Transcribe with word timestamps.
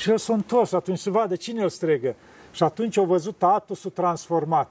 Și 0.00 0.10
el 0.10 0.18
s-a 0.18 0.32
întors 0.32 0.72
atunci 0.72 0.98
să 0.98 1.10
vadă 1.10 1.36
cine 1.36 1.62
îl 1.62 1.68
stregă. 1.68 2.14
Și 2.52 2.62
atunci 2.62 2.96
au 2.96 3.04
văzut 3.04 3.42
Atosul 3.42 3.90
transformat. 3.90 4.70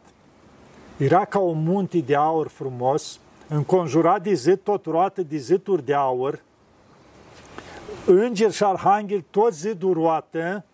Era 0.97 1.25
ca 1.25 1.39
un 1.39 1.63
munte 1.63 1.99
de 1.99 2.15
aur 2.15 2.47
frumos, 2.47 3.19
înconjurat 3.47 4.23
de 4.23 4.33
zid, 4.33 4.59
tot 4.63 4.85
roată 4.85 5.21
de 5.21 5.37
ziduri 5.37 5.85
de 5.85 5.93
aur, 5.93 6.43
îngeri 8.05 8.53
și 8.53 8.63
arhanghel, 8.63 9.23
tot 9.29 9.53
zidul 9.53 9.93
roată, 9.93 10.65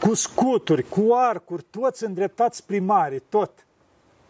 cu 0.00 0.14
scuturi, 0.14 0.88
cu 0.88 1.12
arcuri, 1.14 1.64
toți 1.70 2.04
îndreptați 2.04 2.66
primari, 2.66 3.22
tot. 3.28 3.50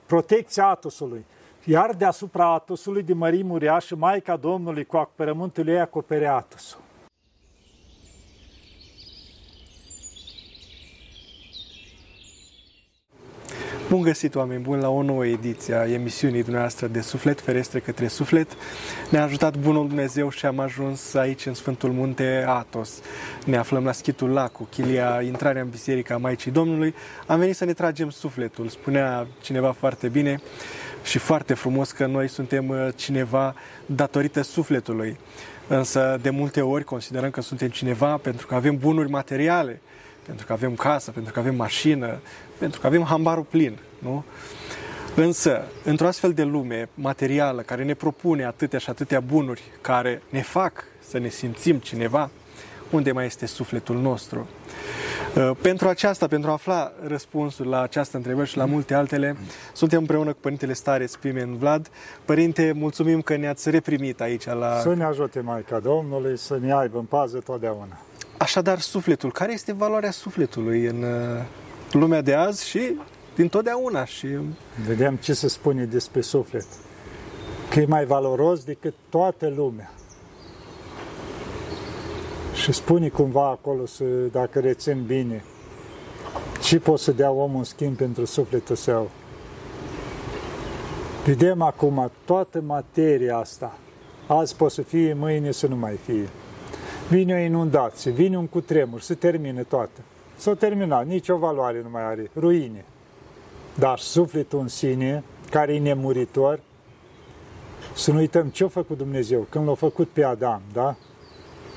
Protecția 0.06 0.66
Atosului. 0.66 1.24
Iar 1.64 1.94
deasupra 1.94 2.52
Atosului, 2.52 3.02
de 3.02 3.12
mărimi 3.12 3.50
uriașă, 3.50 3.96
Maica 3.96 4.36
Domnului 4.36 4.84
cu 4.84 4.96
acoperământul 4.96 5.68
ei 5.68 5.80
acopere 5.80 6.26
Atosul. 6.26 6.80
Bun 13.90 14.02
găsit, 14.02 14.34
oameni 14.34 14.62
buni, 14.62 14.80
la 14.80 14.88
o 14.88 15.02
nouă 15.02 15.26
ediție 15.26 15.74
a 15.74 15.90
emisiunii 15.90 16.42
dumneavoastră 16.42 16.86
de 16.86 17.00
Suflet, 17.00 17.40
Ferestre 17.40 17.78
către 17.78 18.06
Suflet. 18.06 18.56
Ne-a 19.08 19.22
ajutat 19.22 19.56
Bunul 19.56 19.86
Dumnezeu 19.86 20.30
și 20.30 20.46
am 20.46 20.58
ajuns 20.58 21.14
aici, 21.14 21.46
în 21.46 21.54
Sfântul 21.54 21.92
Munte 21.92 22.44
Atos. 22.46 23.00
Ne 23.44 23.56
aflăm 23.56 23.84
la 23.84 23.92
Schitul 23.92 24.30
Lacu, 24.30 24.68
chilia 24.70 25.20
intrarea 25.22 25.62
în 25.62 25.68
Biserica 25.68 26.16
Maicii 26.16 26.50
Domnului. 26.50 26.94
Am 27.26 27.38
venit 27.38 27.56
să 27.56 27.64
ne 27.64 27.72
tragem 27.72 28.10
sufletul. 28.10 28.68
Spunea 28.68 29.26
cineva 29.40 29.72
foarte 29.72 30.08
bine 30.08 30.40
și 31.02 31.18
foarte 31.18 31.54
frumos 31.54 31.90
că 31.90 32.06
noi 32.06 32.28
suntem 32.28 32.68
uh, 32.68 32.88
cineva 32.96 33.54
datorită 33.86 34.42
sufletului. 34.42 35.18
Însă, 35.66 36.18
de 36.22 36.30
multe 36.30 36.60
ori, 36.60 36.84
considerăm 36.84 37.30
că 37.30 37.40
suntem 37.40 37.68
cineva 37.68 38.16
pentru 38.16 38.46
că 38.46 38.54
avem 38.54 38.76
bunuri 38.76 39.10
materiale, 39.10 39.80
pentru 40.26 40.46
că 40.46 40.52
avem 40.52 40.74
casă, 40.74 41.10
pentru 41.10 41.32
că 41.32 41.38
avem 41.38 41.54
mașină, 41.54 42.20
pentru 42.58 42.80
că 42.80 42.86
avem 42.86 43.02
hambarul 43.02 43.46
plin, 43.50 43.78
nu? 44.02 44.24
Însă, 45.14 45.62
într-o 45.84 46.06
astfel 46.06 46.32
de 46.32 46.42
lume 46.42 46.88
materială 46.94 47.62
care 47.62 47.84
ne 47.84 47.94
propune 47.94 48.44
atâtea 48.44 48.78
și 48.78 48.90
atâtea 48.90 49.20
bunuri 49.20 49.62
care 49.80 50.22
ne 50.28 50.42
fac 50.42 50.84
să 51.08 51.18
ne 51.18 51.28
simțim 51.28 51.76
cineva, 51.76 52.30
unde 52.90 53.12
mai 53.12 53.26
este 53.26 53.46
sufletul 53.46 53.96
nostru? 53.96 54.48
Uh, 55.36 55.50
pentru 55.62 55.88
aceasta, 55.88 56.26
pentru 56.26 56.50
a 56.50 56.52
afla 56.52 56.92
răspunsul 57.06 57.66
la 57.66 57.80
această 57.82 58.16
întrebări 58.16 58.48
și 58.48 58.56
la 58.56 58.64
multe 58.64 58.94
altele, 58.94 59.36
suntem 59.72 59.98
împreună 59.98 60.32
cu 60.32 60.38
Părintele 60.40 60.72
Stare 60.72 61.06
Spimen 61.06 61.56
Vlad. 61.56 61.90
Părinte, 62.24 62.72
mulțumim 62.74 63.20
că 63.20 63.36
ne-ați 63.36 63.70
reprimit 63.70 64.20
aici 64.20 64.44
la... 64.44 64.78
Să 64.80 64.94
ne 64.94 65.04
ajute 65.04 65.40
Maica 65.40 65.78
Domnului, 65.78 66.38
să 66.38 66.58
ne 66.60 66.74
aibă 66.74 66.98
în 66.98 67.04
pază 67.04 67.38
totdeauna. 67.38 67.98
Așadar, 68.36 68.78
sufletul. 68.78 69.32
Care 69.32 69.52
este 69.52 69.72
valoarea 69.72 70.10
sufletului 70.10 70.84
în 70.84 71.02
uh, 71.02 71.44
lumea 71.92 72.20
de 72.20 72.34
azi 72.34 72.68
și 72.68 72.96
din 73.40 73.48
totdeauna? 73.48 74.04
Și... 74.04 74.26
Vedem 74.86 75.16
ce 75.16 75.32
se 75.32 75.48
spune 75.48 75.84
despre 75.84 76.20
suflet. 76.20 76.66
Că 77.70 77.80
e 77.80 77.86
mai 77.86 78.04
valoros 78.04 78.64
decât 78.64 78.94
toată 79.08 79.52
lumea. 79.56 79.90
Și 82.54 82.72
spune 82.72 83.08
cumva 83.08 83.48
acolo, 83.48 83.86
să, 83.86 84.04
dacă 84.32 84.58
rețin 84.60 85.04
bine, 85.06 85.44
ce 86.62 86.78
poate 86.78 87.02
să 87.02 87.12
dea 87.12 87.30
omul 87.30 87.58
în 87.58 87.64
schimb 87.64 87.96
pentru 87.96 88.24
sufletul 88.24 88.76
său. 88.76 89.10
Vedem 91.24 91.62
acum 91.62 92.10
toată 92.24 92.60
materia 92.66 93.36
asta. 93.36 93.78
Azi 94.26 94.56
poate 94.56 94.74
să 94.74 94.82
fie, 94.82 95.14
mâine 95.14 95.50
să 95.50 95.66
nu 95.66 95.76
mai 95.76 95.98
fie. 96.04 96.28
Vine 97.08 97.34
o 97.34 97.38
inundație, 97.38 98.10
vine 98.10 98.38
un 98.38 98.46
cutremur, 98.46 99.00
se 99.00 99.14
termină 99.14 99.62
toată. 99.62 100.00
S-a 100.36 100.54
terminat, 100.54 101.06
nicio 101.06 101.36
valoare 101.36 101.80
nu 101.82 101.90
mai 101.90 102.02
are, 102.02 102.30
ruine. 102.36 102.84
Dar 103.80 103.98
sufletul 103.98 104.58
în 104.58 104.68
sine, 104.68 105.24
care 105.50 105.74
e 105.74 105.78
nemuritor, 105.78 106.60
să 107.94 108.12
nu 108.12 108.18
uităm 108.18 108.48
ce 108.48 108.64
a 108.64 108.68
făcut 108.68 108.96
Dumnezeu 108.96 109.46
când 109.48 109.68
l-a 109.68 109.74
făcut 109.74 110.08
pe 110.08 110.24
Adam, 110.24 110.62
da? 110.72 110.96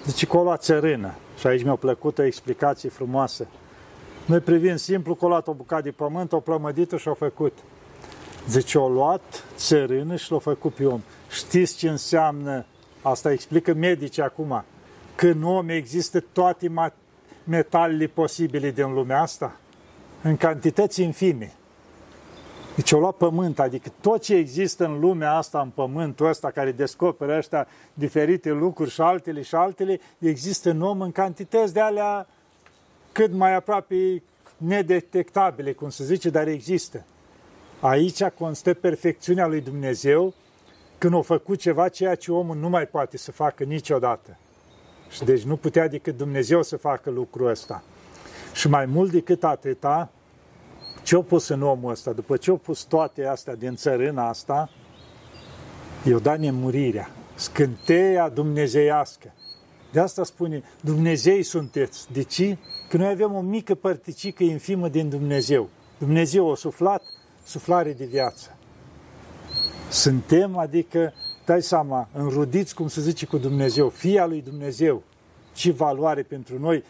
Zice 0.05 0.25
că 0.25 0.37
o 0.37 0.43
luat 0.43 0.63
țărână. 0.63 1.13
Și 1.37 1.47
aici 1.47 1.63
mi-a 1.63 1.75
plăcut 1.75 2.17
o 2.17 2.23
explicație 2.23 2.89
frumoasă. 2.89 3.47
Noi 4.25 4.39
privim 4.39 4.75
simplu 4.75 5.15
că 5.15 5.25
a 5.25 5.27
luat 5.27 5.47
o 5.47 5.53
bucată 5.53 5.81
de 5.81 5.91
pământ, 5.91 6.31
o 6.31 6.39
plămădit 6.39 6.91
și-o 6.91 7.13
făcut. 7.13 7.57
Zice, 8.49 8.77
o 8.77 8.89
luat 8.89 9.45
țărână 9.55 10.15
și 10.15 10.31
l-a 10.31 10.39
făcut 10.39 10.73
pe 10.73 10.85
om. 10.85 11.01
Știți 11.29 11.77
ce 11.77 11.89
înseamnă? 11.89 12.65
Asta 13.01 13.31
explică 13.31 13.73
medici 13.73 14.19
acum. 14.19 14.63
Că 15.15 15.27
în 15.27 15.43
om 15.43 15.69
există 15.69 16.19
toate 16.19 16.71
metalele 17.43 18.07
posibile 18.07 18.71
din 18.71 18.93
lumea 18.93 19.21
asta, 19.21 19.57
în 20.21 20.37
cantități 20.37 21.01
infime. 21.01 21.53
Deci 22.75 22.91
o 22.91 22.99
lua 22.99 23.11
pământ, 23.11 23.59
adică 23.59 23.91
tot 24.01 24.21
ce 24.21 24.35
există 24.35 24.85
în 24.85 24.99
lumea 24.99 25.33
asta, 25.33 25.61
în 25.61 25.69
pământul 25.69 26.27
ăsta, 26.27 26.51
care 26.51 26.71
descoperă 26.71 27.37
ăștia 27.37 27.67
diferite 27.93 28.49
lucruri 28.49 28.89
și 28.89 29.01
altele 29.01 29.41
și 29.41 29.55
altele, 29.55 29.99
există 30.17 30.69
în 30.69 30.81
om 30.81 31.01
în 31.01 31.11
cantități 31.11 31.73
de 31.73 31.79
alea 31.79 32.27
cât 33.11 33.33
mai 33.33 33.55
aproape 33.55 34.23
nedetectabile, 34.57 35.73
cum 35.73 35.89
se 35.89 36.03
zice, 36.03 36.29
dar 36.29 36.47
există. 36.47 37.05
Aici 37.79 38.23
constă 38.23 38.73
perfecțiunea 38.73 39.47
lui 39.47 39.61
Dumnezeu 39.61 40.33
când 40.97 41.13
a 41.13 41.21
făcut 41.21 41.59
ceva 41.59 41.89
ceea 41.89 42.15
ce 42.15 42.31
omul 42.31 42.55
nu 42.55 42.69
mai 42.69 42.85
poate 42.85 43.17
să 43.17 43.31
facă 43.31 43.63
niciodată. 43.63 44.37
Și 45.09 45.23
deci 45.23 45.43
nu 45.43 45.55
putea 45.55 45.87
decât 45.87 46.17
Dumnezeu 46.17 46.63
să 46.63 46.77
facă 46.77 47.09
lucrul 47.09 47.49
ăsta. 47.49 47.83
Și 48.53 48.69
mai 48.69 48.85
mult 48.85 49.11
decât 49.11 49.43
atâta, 49.43 50.11
ce-a 51.03 51.21
pus 51.21 51.47
în 51.47 51.61
omul 51.61 51.91
ăsta? 51.91 52.11
După 52.11 52.37
ce 52.37 52.51
a 52.51 52.55
pus 52.55 52.83
toate 52.83 53.25
astea 53.25 53.55
din 53.55 53.75
țărâna 53.75 54.27
asta, 54.27 54.69
i-a 56.03 56.17
dat 56.17 56.39
nemurirea, 56.39 57.09
scânteia 57.35 58.29
dumnezeiască. 58.29 59.33
De 59.91 59.99
asta 59.99 60.23
spune, 60.23 60.63
Dumnezei 60.81 61.43
sunteți. 61.43 62.11
De 62.11 62.23
ce? 62.23 62.57
Că 62.89 62.97
noi 62.97 63.07
avem 63.07 63.33
o 63.33 63.41
mică 63.41 63.75
părticică 63.75 64.43
infimă 64.43 64.87
din 64.87 65.09
Dumnezeu. 65.09 65.69
Dumnezeu 65.97 66.51
a 66.51 66.55
suflat, 66.55 67.01
suflare 67.43 67.93
de 67.93 68.05
viață. 68.05 68.57
Suntem, 69.89 70.57
adică 70.57 71.13
dai 71.45 71.61
seama, 71.61 72.09
înrudiți, 72.13 72.75
cum 72.75 72.87
se 72.87 73.01
zice, 73.01 73.25
cu 73.25 73.37
Dumnezeu, 73.37 73.89
fia 73.89 74.25
lui 74.25 74.41
Dumnezeu, 74.41 75.03
ce 75.53 75.71
valoare 75.71 76.21
pentru 76.21 76.59
noi, 76.59 76.83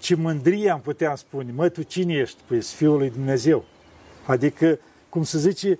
ce 0.00 0.14
mândrie 0.14 0.70
am 0.70 0.80
putea 0.80 1.14
spune, 1.14 1.52
mă, 1.52 1.68
tu 1.68 1.82
cine 1.82 2.14
ești? 2.14 2.38
Păi, 2.46 2.60
fiul 2.60 2.98
lui 2.98 3.10
Dumnezeu. 3.10 3.64
Adică, 4.26 4.78
cum 5.08 5.22
se 5.22 5.38
zice, 5.38 5.78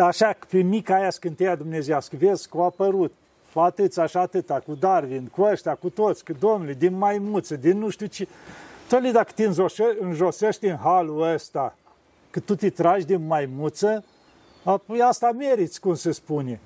așa, 0.00 0.36
pe 0.50 0.62
mica 0.62 0.94
aia 0.94 1.10
scânteia 1.10 1.54
dumnezească, 1.54 2.16
vezi 2.18 2.48
că 2.48 2.56
au 2.56 2.64
apărut, 2.64 3.12
cu 3.52 3.60
atâți, 3.60 4.00
așa 4.00 4.20
atâta, 4.20 4.60
cu 4.66 4.74
Darwin, 4.74 5.26
cu 5.26 5.42
ăștia, 5.42 5.74
cu 5.74 5.88
toți, 5.90 6.24
că 6.24 6.32
domnule, 6.38 6.72
din 6.72 6.98
maimuță, 6.98 7.56
din 7.56 7.78
nu 7.78 7.88
știu 7.88 8.06
ce. 8.06 8.28
Tăi, 8.88 9.12
dacă 9.12 9.32
te 9.34 9.48
înjosești 10.00 10.66
în 10.66 10.76
halul 10.76 11.32
ăsta, 11.32 11.76
că 12.30 12.40
tu 12.40 12.54
te 12.54 12.70
tragi 12.70 13.06
din 13.06 13.26
maimuță, 13.26 14.04
apoi 14.62 15.00
asta 15.00 15.30
meriți, 15.32 15.80
cum 15.80 15.94
se 15.94 16.12
spune 16.12 16.60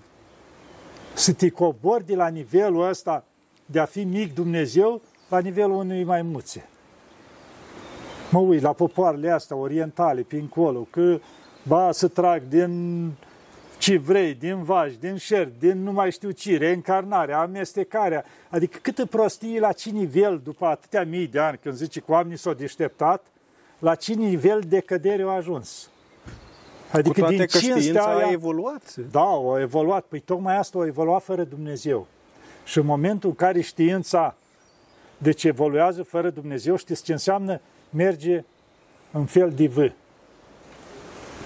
să 1.14 1.32
te 1.32 1.48
cobori 1.48 2.06
de 2.06 2.14
la 2.14 2.28
nivelul 2.28 2.88
ăsta 2.88 3.24
de 3.66 3.80
a 3.80 3.84
fi 3.84 4.04
mic 4.04 4.34
Dumnezeu 4.34 5.02
la 5.34 5.40
nivelul 5.40 5.76
unui 5.76 6.04
maimuțe. 6.04 6.68
Mă 8.30 8.38
uit 8.38 8.62
la 8.62 8.72
popoarele 8.72 9.30
astea 9.30 9.56
orientale, 9.56 10.20
pe 10.20 10.36
încolo, 10.36 10.86
că 10.90 11.18
ba 11.62 11.92
să 11.92 12.08
trag 12.08 12.42
din 12.48 13.10
ce 13.78 13.98
vrei, 13.98 14.34
din 14.34 14.62
vaci, 14.62 14.92
din 15.00 15.16
șer, 15.16 15.48
din 15.58 15.82
nu 15.82 15.92
mai 15.92 16.10
știu 16.12 16.30
ce, 16.30 16.56
reîncarnarea, 16.56 17.40
amestecarea, 17.40 18.24
adică 18.48 18.78
câtă 18.82 19.06
prostie 19.06 19.60
la 19.60 19.72
ce 19.72 19.90
nivel, 19.90 20.40
după 20.44 20.66
atâtea 20.66 21.04
mii 21.04 21.26
de 21.26 21.38
ani, 21.38 21.58
când 21.62 21.74
zice 21.74 22.00
că 22.00 22.12
oamenii 22.12 22.38
s-au 22.38 22.52
deșteptat, 22.52 23.26
la 23.78 23.94
ce 23.94 24.12
nivel 24.12 24.62
de 24.68 24.80
cădere 24.80 25.22
au 25.22 25.28
ajuns. 25.36 25.88
Adică 26.92 27.08
Cu 27.08 27.18
toate 27.18 27.34
din 27.34 27.46
că 27.46 27.58
știința 27.58 28.04
aia, 28.04 28.26
a 28.26 28.30
evoluat. 28.30 28.94
Da, 29.10 29.28
a 29.54 29.60
evoluat. 29.60 30.04
Păi 30.04 30.20
tocmai 30.20 30.56
asta 30.56 30.78
a 30.78 30.86
evoluat 30.86 31.22
fără 31.22 31.44
Dumnezeu. 31.44 32.06
Și 32.64 32.78
în 32.78 32.86
momentul 32.86 33.28
în 33.28 33.34
care 33.34 33.60
știința 33.60 34.34
deci 35.24 35.44
evoluează 35.44 36.02
fără 36.02 36.30
Dumnezeu, 36.30 36.76
știți 36.76 37.04
ce 37.04 37.12
înseamnă? 37.12 37.60
Merge 37.90 38.44
în 39.10 39.24
fel 39.24 39.52
de 39.56 39.66
V. 39.66 39.78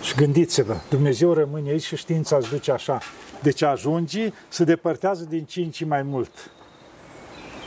Și 0.02 0.14
gândiți-vă, 0.14 0.76
Dumnezeu 0.90 1.32
rămâne 1.32 1.70
aici 1.70 1.82
și 1.82 1.96
știința 1.96 2.36
îți 2.36 2.48
duce 2.48 2.72
așa. 2.72 3.00
Deci 3.42 3.62
ajunge, 3.62 4.32
se 4.48 4.64
depărtează 4.64 5.24
din 5.24 5.44
ce 5.44 5.60
în 5.60 5.70
ce 5.70 5.84
mai 5.84 6.02
mult. 6.02 6.50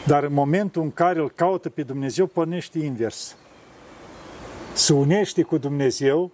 Dar 0.06 0.24
în 0.24 0.34
momentul 0.34 0.82
în 0.82 0.92
care 0.92 1.20
îl 1.20 1.30
caută 1.30 1.70
pe 1.70 1.84
Dumnezeu, 1.84 2.26
pornește 2.26 2.80
invers. 2.80 3.36
Se 4.74 4.94
unește 4.94 5.42
cu 5.42 5.58
Dumnezeu 5.58 6.32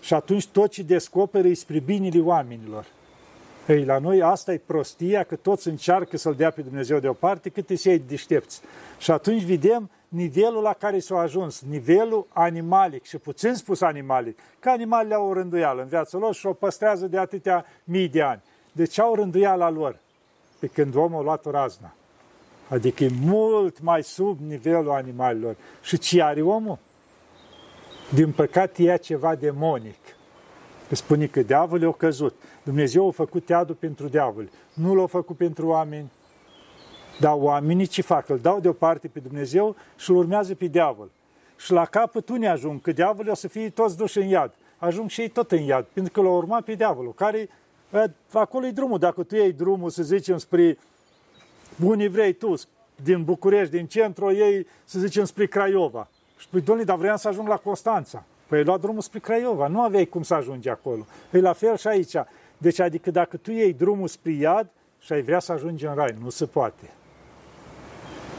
și 0.00 0.14
atunci 0.14 0.46
tot 0.46 0.70
ce 0.70 0.82
descoperă 0.82 1.48
e 1.48 1.54
spre 1.54 1.78
binele 1.78 2.20
oamenilor. 2.20 2.86
Ei, 3.66 3.84
la 3.84 3.98
noi 3.98 4.22
asta 4.22 4.52
e 4.52 4.60
prostia, 4.66 5.22
că 5.22 5.36
toți 5.36 5.68
încearcă 5.68 6.16
să-L 6.16 6.34
dea 6.34 6.50
pe 6.50 6.60
Dumnezeu 6.60 6.98
deoparte, 6.98 7.48
cât 7.48 7.70
își 7.70 7.88
ei 7.88 7.98
deștepți. 7.98 8.60
Și 8.98 9.10
atunci 9.10 9.42
vedem 9.42 9.90
nivelul 10.08 10.62
la 10.62 10.72
care 10.72 10.98
s-au 10.98 11.18
ajuns, 11.18 11.62
nivelul 11.68 12.26
animalic 12.28 13.04
și 13.04 13.18
puțin 13.18 13.54
spus 13.54 13.80
animalic, 13.80 14.38
că 14.58 14.70
animalele 14.70 15.14
au 15.14 15.28
o 15.28 15.32
rânduială 15.32 15.82
în 15.82 15.88
viața 15.88 16.18
lor 16.18 16.34
și 16.34 16.46
o 16.46 16.52
păstrează 16.52 17.06
de 17.06 17.18
atâtea 17.18 17.64
mii 17.84 18.08
de 18.08 18.22
ani. 18.22 18.42
Deci 18.72 18.98
au 18.98 19.14
rânduiala 19.14 19.70
lor. 19.70 19.98
Pe 20.58 20.66
când 20.66 20.94
omul 20.94 21.18
a 21.18 21.22
luat 21.22 21.46
o 21.46 21.50
razna. 21.50 21.94
Adică 22.68 23.04
e 23.04 23.10
mult 23.20 23.80
mai 23.80 24.02
sub 24.02 24.38
nivelul 24.40 24.90
animalelor. 24.90 25.56
Și 25.82 25.98
ce 25.98 26.22
are 26.22 26.42
omul? 26.42 26.78
Din 28.14 28.32
păcate 28.32 28.82
e 28.82 28.96
ceva 28.96 29.34
demonic. 29.34 29.98
Spune 30.90 31.26
că 31.26 31.42
diavolul 31.42 31.88
a 31.88 31.92
căzut. 31.92 32.34
Dumnezeu 32.62 33.08
a 33.08 33.10
făcut 33.10 33.44
teadul 33.44 33.74
pentru 33.74 34.08
diavol. 34.08 34.50
Nu 34.74 34.94
l-a 34.94 35.06
făcut 35.06 35.36
pentru 35.36 35.66
oameni. 35.66 36.10
Dar 37.20 37.32
oamenii 37.36 37.86
ce 37.86 38.02
fac? 38.02 38.28
Îl 38.28 38.38
dau 38.38 38.60
deoparte 38.60 39.08
pe 39.08 39.18
Dumnezeu 39.18 39.76
și 39.96 40.10
îl 40.10 40.16
urmează 40.16 40.54
pe 40.54 40.66
diavol. 40.66 41.10
Și 41.56 41.72
la 41.72 41.84
capăt 41.84 42.28
unii 42.28 42.46
ajung, 42.46 42.80
că 42.80 42.92
diavolul 42.92 43.30
o 43.30 43.34
să 43.34 43.48
fie 43.48 43.70
toți 43.70 43.96
duși 43.96 44.18
în 44.18 44.26
iad. 44.26 44.54
Ajung 44.78 45.10
și 45.10 45.20
ei 45.20 45.28
tot 45.28 45.52
în 45.52 45.62
iad, 45.62 45.84
pentru 45.92 46.12
că 46.12 46.20
l-au 46.20 46.36
urmat 46.36 46.64
pe 46.64 46.74
diavolul, 46.74 47.14
care 47.14 47.48
acolo 48.32 48.66
e 48.66 48.70
drumul. 48.70 48.98
Dacă 48.98 49.22
tu 49.22 49.34
iei 49.34 49.52
drumul, 49.52 49.90
să 49.90 50.02
zicem, 50.02 50.38
spre 50.38 50.78
unii 51.84 52.08
vrei 52.08 52.32
tu, 52.32 52.54
din 53.02 53.24
București, 53.24 53.76
din 53.76 53.86
centru, 53.86 54.32
ei, 54.32 54.66
să 54.84 54.98
zicem, 54.98 55.24
spre 55.24 55.46
Craiova. 55.46 56.08
Și 56.36 56.46
spui, 56.46 56.60
domnule, 56.60 56.86
dar 56.86 56.96
vreau 56.96 57.16
să 57.16 57.28
ajung 57.28 57.48
la 57.48 57.56
Constanța. 57.56 58.24
Păi 58.46 58.58
ai 58.58 58.64
luat 58.64 58.80
drumul 58.80 59.00
spre 59.00 59.18
Craiova, 59.18 59.66
nu 59.66 59.80
aveai 59.80 60.04
cum 60.04 60.22
să 60.22 60.34
ajungi 60.34 60.68
acolo. 60.68 61.06
E 61.32 61.40
la 61.40 61.52
fel 61.52 61.76
și 61.76 61.86
aici. 61.86 62.14
Deci, 62.58 62.78
adică 62.78 63.10
dacă 63.10 63.36
tu 63.36 63.50
iei 63.50 63.72
drumul 63.72 64.08
spre 64.08 64.32
iad 64.32 64.70
și 64.98 65.12
ai 65.12 65.22
vrea 65.22 65.38
să 65.38 65.52
ajungi 65.52 65.86
în 65.86 65.94
rai, 65.94 66.16
nu 66.22 66.30
se 66.30 66.46
poate. 66.46 66.90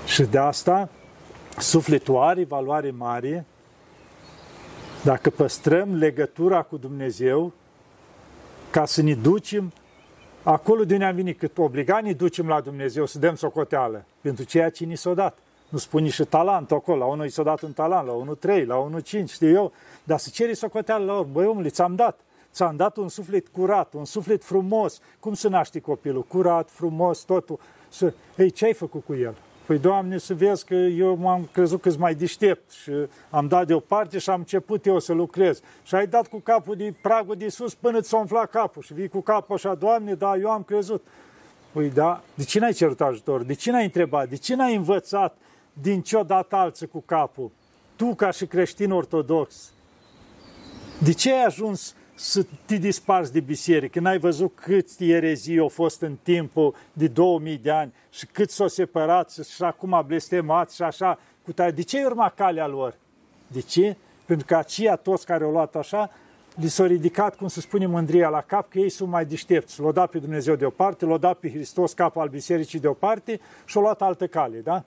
Și 0.05 0.23
de 0.23 0.37
asta, 0.37 0.89
sufletul 1.57 2.17
are 2.17 2.43
valoare 2.43 2.91
mare 2.91 3.45
dacă 5.03 5.29
păstrăm 5.29 5.95
legătura 5.95 6.61
cu 6.61 6.77
Dumnezeu 6.77 7.53
ca 8.69 8.85
să 8.85 9.01
ne 9.01 9.13
ducem 9.13 9.73
acolo 10.43 10.83
de 10.85 10.93
unde 10.93 11.05
am 11.05 11.15
venit, 11.15 11.39
cât 11.39 11.57
obliga 11.57 12.01
ne 12.01 12.11
ducem 12.11 12.47
la 12.47 12.61
Dumnezeu 12.61 13.05
să 13.05 13.19
dăm 13.19 13.35
socoteală 13.35 14.05
pentru 14.21 14.43
ceea 14.43 14.69
ce 14.69 14.85
ni 14.85 14.97
s-a 14.97 15.13
dat. 15.13 15.37
Nu 15.69 15.77
spune 15.77 16.09
și 16.09 16.23
talent 16.23 16.71
acolo, 16.71 16.97
la 16.97 17.05
unul 17.05 17.25
i 17.25 17.29
s-a 17.29 17.43
dat 17.43 17.61
un 17.61 17.71
talent, 17.71 18.05
la 18.07 18.13
unul 18.13 18.35
trei, 18.35 18.65
la 18.65 18.77
unul 18.77 18.99
cinci, 18.99 19.29
știu 19.29 19.49
eu, 19.49 19.71
dar 20.03 20.19
să 20.19 20.29
ceri 20.33 20.55
socoteală 20.55 21.05
la 21.05 21.13
urmă. 21.13 21.31
Băi, 21.31 21.45
omule, 21.45 21.69
ți-am 21.69 21.95
dat. 21.95 22.19
Ți-am 22.51 22.75
dat 22.75 22.97
un 22.97 23.07
suflet 23.07 23.47
curat, 23.47 23.93
un 23.93 24.05
suflet 24.05 24.43
frumos. 24.43 24.99
Cum 25.19 25.33
să 25.33 25.47
naști 25.47 25.79
copilul? 25.79 26.23
Curat, 26.23 26.69
frumos, 26.69 27.19
totul. 27.19 27.59
Să... 27.89 28.13
Ei, 28.37 28.49
ce 28.49 28.65
ai 28.65 28.73
făcut 28.73 29.05
cu 29.05 29.15
el? 29.15 29.35
Păi, 29.65 29.77
Doamne, 29.77 30.17
să 30.17 30.33
vezi 30.33 30.65
că 30.65 30.73
eu 30.75 31.15
m-am 31.15 31.49
crezut 31.51 31.81
că 31.81 31.91
mai 31.97 32.15
deștept 32.15 32.71
și 32.71 32.91
am 33.29 33.47
dat 33.47 33.67
deoparte 33.67 34.17
și 34.17 34.29
am 34.29 34.39
început 34.39 34.85
eu 34.85 34.99
să 34.99 35.13
lucrez. 35.13 35.61
Și 35.83 35.95
ai 35.95 36.07
dat 36.07 36.27
cu 36.27 36.37
capul 36.37 36.75
de 36.75 36.93
pragul 37.01 37.35
de 37.35 37.49
sus 37.49 37.73
până 37.73 38.01
ți-a 38.01 38.17
umflat 38.17 38.49
capul 38.49 38.81
și 38.81 38.93
vii 38.93 39.07
cu 39.07 39.21
capul 39.21 39.55
așa, 39.55 39.73
Doamne, 39.73 40.13
da, 40.13 40.35
eu 40.35 40.49
am 40.49 40.63
crezut. 40.63 41.05
Păi 41.71 41.89
da, 41.89 42.21
de 42.33 42.43
ce 42.43 42.59
n-ai 42.59 42.73
cerut 42.73 43.01
ajutor? 43.01 43.43
De 43.43 43.53
ce 43.53 43.71
n-ai 43.71 43.83
întrebat? 43.83 44.29
De 44.29 44.35
ce 44.35 44.55
n-ai 44.55 44.75
învățat 44.75 45.37
din 45.81 46.01
ce-o 46.01 46.23
dat 46.23 46.53
alții 46.53 46.87
cu 46.87 47.03
capul? 47.05 47.51
Tu 47.95 48.15
ca 48.15 48.31
și 48.31 48.45
creștin 48.45 48.91
ortodox. 48.91 49.73
De 51.03 51.13
ce 51.13 51.33
ai 51.33 51.43
ajuns 51.43 51.95
să 52.15 52.45
te 52.65 52.75
disparți 52.75 53.33
de 53.33 53.39
biserică. 53.39 53.99
N-ai 53.99 54.17
văzut 54.17 54.55
câți 54.55 55.03
erezii 55.03 55.59
au 55.59 55.67
fost 55.67 56.01
în 56.01 56.17
timpul 56.23 56.75
de 56.93 57.07
2000 57.07 57.57
de 57.57 57.71
ani 57.71 57.93
și 58.09 58.25
cât 58.25 58.49
s-au 58.49 58.67
separat 58.67 59.31
și 59.31 59.63
acum 59.63 60.03
blestemat 60.07 60.71
și 60.71 60.81
așa. 60.81 61.19
Cu 61.43 61.51
tare. 61.51 61.71
De 61.71 61.81
ce 61.81 62.03
urma 62.05 62.29
calea 62.29 62.67
lor? 62.67 62.97
De 63.47 63.61
ce? 63.61 63.95
Pentru 64.25 64.45
că 64.45 64.55
aceia 64.55 64.95
toți 64.95 65.25
care 65.25 65.43
au 65.43 65.51
luat 65.51 65.75
așa, 65.75 66.11
li 66.55 66.67
s-a 66.67 66.85
ridicat, 66.85 67.35
cum 67.35 67.47
se 67.47 67.61
spune, 67.61 67.85
mândria 67.85 68.29
la 68.29 68.41
cap, 68.41 68.69
că 68.69 68.79
ei 68.79 68.89
sunt 68.89 69.09
mai 69.09 69.25
deștepți. 69.25 69.79
L-au 69.79 69.91
dat 69.91 70.09
pe 70.09 70.17
Dumnezeu 70.17 70.55
deoparte, 70.55 71.05
l-au 71.05 71.17
dat 71.17 71.37
pe 71.37 71.49
Hristos 71.49 71.93
capul 71.93 72.21
al 72.21 72.29
bisericii 72.29 72.79
deoparte 72.79 73.39
și 73.65 73.77
au 73.77 73.83
luat 73.83 74.01
altă 74.01 74.27
cale, 74.27 74.57
da? 74.57 74.83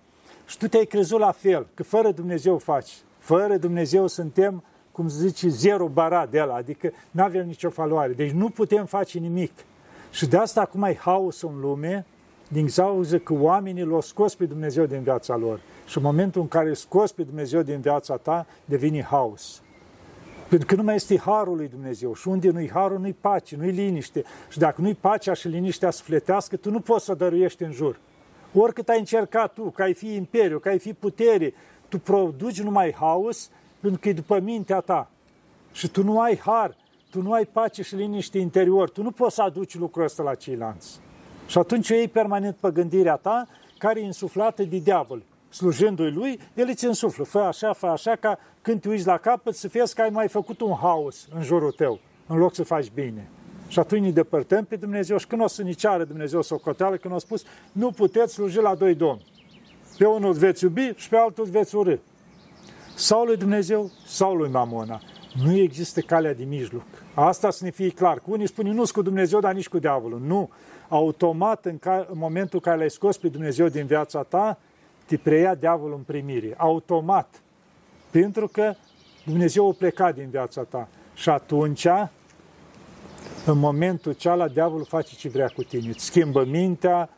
Și 0.48 0.58
tu 0.58 0.68
te-ai 0.68 0.84
crezut 0.84 1.18
la 1.18 1.30
fel, 1.30 1.66
că 1.74 1.82
fără 1.82 2.10
Dumnezeu 2.10 2.58
faci. 2.58 2.92
Fără 3.18 3.56
Dumnezeu 3.56 4.06
suntem 4.06 4.62
cum 4.92 5.08
se 5.08 5.26
zice, 5.26 5.48
zero 5.48 5.88
barat 5.88 6.30
de 6.30 6.40
la, 6.40 6.54
adică 6.54 6.90
nu 7.10 7.22
avem 7.22 7.46
nicio 7.46 7.68
valoare. 7.68 8.12
Deci 8.12 8.30
nu 8.30 8.48
putem 8.48 8.86
face 8.86 9.18
nimic. 9.18 9.52
Și 10.10 10.26
de 10.26 10.36
asta 10.36 10.60
acum 10.60 10.82
ai 10.82 10.96
haos 10.96 11.42
în 11.42 11.60
lume, 11.60 12.06
din 12.48 12.68
cauza 12.74 13.18
că 13.18 13.32
oamenii 13.32 13.84
l-au 13.84 14.00
scos 14.00 14.34
pe 14.34 14.44
Dumnezeu 14.44 14.84
din 14.84 15.02
viața 15.02 15.36
lor. 15.36 15.60
Și 15.86 15.96
în 15.96 16.02
momentul 16.02 16.40
în 16.40 16.48
care 16.48 16.74
scos 16.74 17.12
pe 17.12 17.22
Dumnezeu 17.22 17.62
din 17.62 17.80
viața 17.80 18.16
ta, 18.16 18.46
devine 18.64 19.02
haos. 19.02 19.62
Pentru 20.48 20.66
că 20.66 20.74
nu 20.74 20.82
mai 20.82 20.94
este 20.94 21.18
harul 21.18 21.56
lui 21.56 21.68
Dumnezeu. 21.68 22.14
Și 22.14 22.28
unde 22.28 22.50
nu-i 22.50 22.70
harul, 22.70 22.98
nu-i 22.98 23.16
pace, 23.20 23.56
nu-i 23.56 23.70
liniște. 23.70 24.24
Și 24.48 24.58
dacă 24.58 24.80
nu-i 24.80 24.94
pacea 24.94 25.32
și 25.32 25.48
liniștea 25.48 25.90
sufletească, 25.90 26.56
tu 26.56 26.70
nu 26.70 26.80
poți 26.80 27.04
să 27.04 27.12
o 27.12 27.14
dăruiești 27.14 27.62
în 27.62 27.72
jur. 27.72 28.00
Oricât 28.54 28.88
ai 28.88 28.98
încercat 28.98 29.52
tu, 29.52 29.70
că 29.70 29.82
ai 29.82 29.94
fi 29.94 30.14
imperiu, 30.14 30.58
că 30.58 30.68
ai 30.68 30.78
fi 30.78 30.92
putere, 30.92 31.54
tu 31.88 31.98
produci 31.98 32.62
numai 32.62 32.92
haos 32.92 33.50
pentru 33.80 34.00
că 34.00 34.08
e 34.08 34.12
după 34.12 34.38
mintea 34.38 34.80
ta. 34.80 35.10
Și 35.72 35.88
tu 35.88 36.02
nu 36.02 36.20
ai 36.20 36.36
har, 36.36 36.76
tu 37.10 37.22
nu 37.22 37.32
ai 37.32 37.44
pace 37.44 37.82
și 37.82 37.94
liniște 37.94 38.38
interior, 38.38 38.90
tu 38.90 39.02
nu 39.02 39.10
poți 39.10 39.34
să 39.34 39.42
aduci 39.42 39.74
lucrul 39.74 40.04
ăsta 40.04 40.22
la 40.22 40.34
ceilalți. 40.34 41.00
Și 41.46 41.58
atunci 41.58 41.88
ei 41.88 42.08
permanent 42.08 42.56
pe 42.56 42.70
gândirea 42.70 43.16
ta, 43.16 43.46
care 43.78 44.00
e 44.00 44.04
insuflată 44.04 44.62
de 44.62 44.78
diavol. 44.78 45.22
Slujându-i 45.48 46.10
lui, 46.10 46.40
el 46.54 46.68
îți 46.68 46.84
însuflă. 46.84 47.24
Fă 47.24 47.38
așa, 47.38 47.72
fă 47.72 47.86
așa, 47.86 48.16
ca 48.16 48.38
când 48.62 48.80
te 48.80 48.88
uiți 48.88 49.06
la 49.06 49.16
capăt 49.16 49.54
să 49.54 49.68
fie 49.68 49.82
că 49.94 50.02
ai 50.02 50.10
mai 50.10 50.28
făcut 50.28 50.60
un 50.60 50.74
haos 50.74 51.28
în 51.34 51.42
jurul 51.42 51.72
tău, 51.72 51.98
în 52.26 52.38
loc 52.38 52.54
să 52.54 52.64
faci 52.64 52.90
bine. 52.94 53.28
Și 53.68 53.78
atunci 53.78 54.02
ne 54.02 54.10
depărtăm 54.10 54.64
pe 54.64 54.76
Dumnezeu 54.76 55.16
și 55.16 55.26
când 55.26 55.42
o 55.42 55.46
să 55.46 55.62
ne 55.62 55.72
ceară 55.72 56.04
Dumnezeu 56.04 56.42
să 56.42 56.54
o 56.54 56.58
coteală, 56.58 56.96
când 56.96 57.14
a 57.14 57.18
spus, 57.18 57.44
nu 57.72 57.90
puteți 57.90 58.32
sluji 58.32 58.60
la 58.60 58.74
doi 58.74 58.94
domni. 58.94 59.24
Pe 59.98 60.04
unul 60.04 60.32
veți 60.32 60.64
iubi 60.64 60.92
și 60.96 61.08
pe 61.08 61.16
altul 61.16 61.44
veți 61.44 61.76
urâ 61.76 61.96
sau 62.98 63.24
lui 63.24 63.36
Dumnezeu, 63.36 63.90
sau 64.06 64.34
lui 64.34 64.50
Mamona. 64.50 65.00
Nu 65.44 65.56
există 65.56 66.00
calea 66.00 66.34
de 66.34 66.44
mijloc. 66.44 66.82
Asta 67.14 67.50
să 67.50 67.64
ne 67.64 67.70
fie 67.70 67.88
clar. 67.88 68.20
Cu 68.20 68.32
unii 68.32 68.46
spun, 68.46 68.66
nu 68.66 68.82
cu 68.92 69.02
Dumnezeu, 69.02 69.40
dar 69.40 69.54
nici 69.54 69.68
cu 69.68 69.78
diavolul. 69.78 70.20
Nu. 70.20 70.50
Automat, 70.88 71.64
în, 71.64 71.78
ca, 71.78 72.06
în 72.10 72.18
momentul 72.18 72.50
în 72.52 72.60
care 72.60 72.78
l-ai 72.78 72.90
scos 72.90 73.16
pe 73.16 73.28
Dumnezeu 73.28 73.68
din 73.68 73.86
viața 73.86 74.22
ta, 74.22 74.58
te 75.06 75.16
preia 75.16 75.54
diavolul 75.54 75.96
în 75.96 76.02
primire. 76.02 76.54
Automat. 76.56 77.42
Pentru 78.10 78.48
că 78.48 78.74
Dumnezeu 79.24 79.68
a 79.68 79.72
plecat 79.78 80.14
din 80.14 80.28
viața 80.30 80.62
ta. 80.62 80.88
Și 81.14 81.28
atunci, 81.28 81.86
în 83.50 83.58
momentul 83.58 84.12
cealaltă, 84.12 84.52
diavolul 84.52 84.84
face 84.84 85.14
ce 85.16 85.28
vrea 85.28 85.46
cu 85.46 85.62
tine. 85.62 85.88
Îți 85.88 86.04
schimbă 86.04 86.44
mintea 86.44 87.10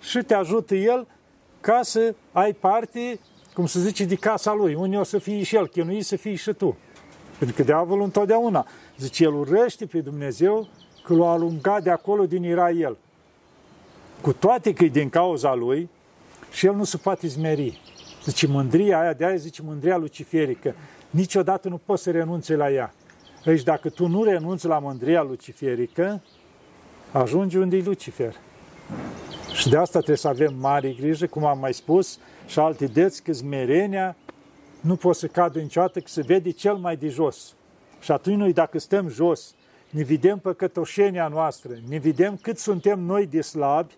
și 0.00 0.18
te 0.18 0.34
ajută 0.34 0.74
el 0.74 1.06
ca 1.60 1.80
să 1.82 2.14
ai 2.32 2.52
parte 2.52 3.18
cum 3.56 3.66
se 3.66 3.80
zice, 3.80 4.04
de 4.04 4.14
casa 4.14 4.54
lui. 4.54 4.74
Unii 4.74 4.98
o 4.98 5.02
să 5.02 5.18
fie 5.18 5.42
și 5.42 5.56
el 5.56 5.68
chinuit, 5.68 6.04
să 6.04 6.16
fii 6.16 6.34
și 6.34 6.52
tu. 6.52 6.76
Pentru 7.38 7.56
că 7.56 7.62
diavolul 7.62 8.04
întotdeauna, 8.04 8.66
zice, 8.98 9.24
el 9.24 9.34
urăște 9.34 9.86
pe 9.86 10.00
Dumnezeu 10.00 10.68
că 11.04 11.14
l-a 11.14 11.30
alungat 11.30 11.82
de 11.82 11.90
acolo 11.90 12.26
din 12.26 12.42
era 12.42 12.70
el. 12.70 12.96
Cu 14.20 14.32
toate 14.32 14.72
că 14.72 14.84
e 14.84 14.88
din 14.88 15.08
cauza 15.08 15.54
lui 15.54 15.88
și 16.50 16.66
el 16.66 16.74
nu 16.74 16.84
se 16.84 16.96
poate 16.96 17.26
zmeri. 17.26 17.80
Zice, 18.24 18.46
mândria 18.46 19.00
aia, 19.00 19.12
de 19.12 19.24
aia 19.24 19.36
zice 19.36 19.62
mândria 19.62 19.96
luciferică, 19.96 20.74
niciodată 21.10 21.68
nu 21.68 21.80
poți 21.84 22.02
să 22.02 22.10
renunți 22.10 22.52
la 22.52 22.70
ea. 22.70 22.94
Deci 23.46 23.62
dacă 23.62 23.88
tu 23.88 24.06
nu 24.06 24.22
renunți 24.22 24.66
la 24.66 24.78
mândria 24.78 25.22
luciferică, 25.22 26.22
ajungi 27.12 27.56
unde 27.56 27.76
e 27.76 27.82
Lucifer. 27.82 28.34
Și 29.54 29.68
de 29.68 29.76
asta 29.76 29.98
trebuie 29.98 30.16
să 30.16 30.28
avem 30.28 30.54
mare 30.54 30.92
grijă, 30.92 31.26
cum 31.26 31.44
am 31.44 31.58
mai 31.58 31.74
spus, 31.74 32.18
și 32.46 32.58
alte 32.58 32.86
deți 32.86 33.22
că 33.22 33.32
zmerenia 33.32 34.16
nu 34.80 34.96
poate 34.96 35.18
să 35.18 35.26
cadă 35.26 35.58
niciodată, 35.58 36.00
că 36.00 36.08
se 36.08 36.22
vede 36.22 36.50
cel 36.50 36.74
mai 36.74 36.96
de 36.96 37.08
jos. 37.08 37.54
Și 38.00 38.12
atunci 38.12 38.36
noi, 38.36 38.52
dacă 38.52 38.78
stăm 38.78 39.08
jos, 39.08 39.54
ne 39.90 40.02
vedem 40.02 40.38
păcătoșenia 40.38 41.28
noastră, 41.28 41.72
ne 41.88 41.98
vedem 41.98 42.36
cât 42.42 42.58
suntem 42.58 43.00
noi 43.00 43.26
de 43.26 43.40
slabi, 43.40 43.94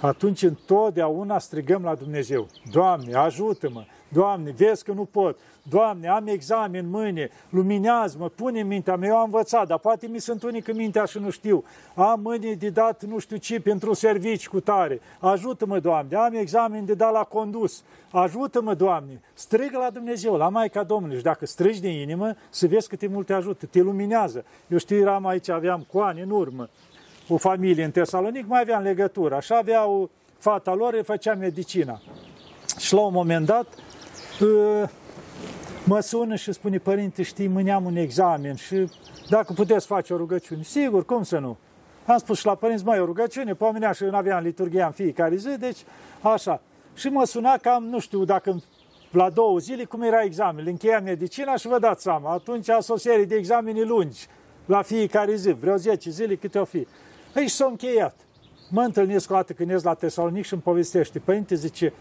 atunci 0.00 0.42
întotdeauna 0.42 1.38
strigăm 1.38 1.82
la 1.82 1.94
Dumnezeu. 1.94 2.46
Doamne, 2.70 3.14
ajută-mă! 3.14 3.84
Doamne, 4.14 4.50
vezi 4.56 4.84
că 4.84 4.92
nu 4.92 5.04
pot. 5.04 5.38
Doamne, 5.62 6.08
am 6.08 6.26
examen 6.26 6.88
mâine, 6.90 7.30
luminează-mă, 7.48 8.28
pune 8.28 8.62
mintea 8.62 8.96
mea, 8.96 9.08
eu 9.08 9.16
am 9.16 9.24
învățat, 9.24 9.66
dar 9.66 9.78
poate 9.78 10.06
mi 10.06 10.18
sunt 10.18 10.42
unică 10.42 10.72
mintea 10.72 11.04
și 11.04 11.18
nu 11.18 11.30
știu. 11.30 11.64
Am 11.94 12.20
mâine 12.20 12.52
de 12.52 12.68
dat 12.68 13.04
nu 13.04 13.18
știu 13.18 13.36
ce 13.36 13.60
pentru 13.60 13.92
servici 13.92 14.48
cu 14.48 14.60
tare. 14.60 15.00
Ajută-mă, 15.18 15.78
Doamne, 15.78 16.16
am 16.16 16.34
examen 16.34 16.84
de 16.84 16.94
dat 16.94 17.12
la 17.12 17.22
condus. 17.22 17.82
Ajută-mă, 18.10 18.74
Doamne. 18.74 19.20
Strigă 19.34 19.78
la 19.78 19.90
Dumnezeu, 19.90 20.36
la 20.36 20.48
Maica 20.48 20.82
Domnului. 20.82 21.16
Și 21.16 21.22
dacă 21.22 21.46
strigi 21.46 21.80
din 21.80 22.00
inimă, 22.00 22.34
să 22.50 22.66
vezi 22.66 22.88
cât 22.88 22.98
te 22.98 23.06
mult 23.06 23.26
te 23.26 23.32
ajută, 23.32 23.66
te 23.66 23.80
luminează. 23.80 24.44
Eu 24.68 24.78
știu, 24.78 24.96
eram 24.96 25.26
aici, 25.26 25.48
aveam 25.48 25.86
coane 25.92 26.22
în 26.22 26.30
urmă 26.30 26.68
o 27.28 27.36
familie 27.36 27.84
în 27.84 27.90
Tesalonic, 27.90 28.46
mai 28.46 28.60
aveam 28.60 28.82
legătură. 28.82 29.34
Așa 29.34 29.56
aveau 29.56 30.10
fata 30.38 30.74
lor, 30.74 31.00
făcea 31.04 31.34
medicina. 31.34 32.00
Și 32.78 32.94
la 32.94 33.00
un 33.00 33.12
moment 33.12 33.46
dat 33.46 33.66
ă, 33.66 33.78
mă 35.84 36.00
sună 36.00 36.34
și 36.34 36.52
spune, 36.52 36.78
părinte, 36.78 37.22
știi, 37.22 37.46
mâine 37.46 37.72
am 37.72 37.84
un 37.84 37.96
examen 37.96 38.54
și 38.54 38.90
dacă 39.28 39.52
puteți 39.52 39.86
face 39.86 40.12
o 40.12 40.16
rugăciune. 40.16 40.62
Sigur, 40.62 41.04
cum 41.04 41.22
să 41.22 41.38
nu? 41.38 41.56
Am 42.06 42.18
spus 42.18 42.38
și 42.38 42.46
la 42.46 42.54
părinți, 42.54 42.84
mai 42.84 43.00
o 43.00 43.04
rugăciune, 43.04 43.54
pomenea 43.54 43.92
și 43.92 44.04
nu 44.04 44.16
aveam 44.16 44.42
liturghia 44.42 44.86
în 44.86 44.92
fiecare 44.92 45.36
zi, 45.36 45.58
deci 45.58 45.78
așa. 46.20 46.60
Și 46.94 47.08
mă 47.08 47.24
suna 47.24 47.56
cam, 47.56 47.84
nu 47.84 47.98
știu, 47.98 48.24
dacă 48.24 48.62
la 49.10 49.30
două 49.30 49.58
zile, 49.58 49.84
cum 49.84 50.02
era 50.02 50.22
examenul. 50.22 50.70
Încheia 50.70 51.00
medicina 51.00 51.56
și 51.56 51.66
vă 51.66 51.78
dați 51.78 52.02
seama, 52.02 52.32
atunci 52.32 52.68
a 52.68 52.78
o 52.88 52.96
serie 52.96 53.24
de 53.24 53.34
examene 53.34 53.82
lungi, 53.82 54.26
la 54.66 54.82
fiecare 54.82 55.34
zi, 55.34 55.50
vreo 55.52 55.76
10 55.76 56.10
zile 56.10 56.34
câte 56.34 56.58
o 56.58 56.64
fi. 56.64 56.86
Păi 57.32 57.46
și 57.46 57.54
s-a 57.54 57.66
încheiat. 57.66 58.14
Mă 58.70 58.82
întâlnesc 58.82 59.30
o 59.30 59.34
dată 59.34 59.52
când 59.52 59.70
ies 59.70 59.82
la 59.82 59.94
Tesalonic 59.94 60.44
și 60.44 60.52
îmi 60.52 60.62
povestește. 60.62 61.18
Părinte, 61.18 61.54
zice, 61.54 61.92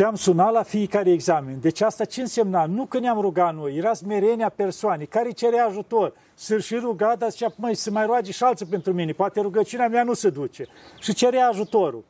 te-am 0.00 0.14
sunat 0.14 0.52
la 0.52 0.62
fiecare 0.62 1.10
examen. 1.10 1.60
Deci 1.60 1.80
asta 1.80 2.04
ce 2.04 2.20
însemna? 2.20 2.66
Nu 2.66 2.86
că 2.86 2.98
ne-am 2.98 3.20
rugat 3.20 3.54
noi, 3.54 3.76
era 3.76 3.92
smerenia 3.92 4.48
persoanei 4.48 5.06
care 5.06 5.30
cere 5.30 5.58
ajutor. 5.58 6.12
Să-l 6.34 6.60
și 6.60 6.74
ruga, 6.74 7.14
dar 7.18 7.30
zicea, 7.30 7.52
măi, 7.56 7.74
să 7.74 7.90
mai 7.90 8.06
roage 8.06 8.32
și 8.32 8.42
alții 8.42 8.66
pentru 8.66 8.92
mine, 8.92 9.12
poate 9.12 9.40
rugăciunea 9.40 9.88
mea 9.88 10.02
nu 10.02 10.12
se 10.12 10.30
duce. 10.30 10.66
Și 11.00 11.14
cerea 11.14 11.48
ajutorul. 11.48 12.04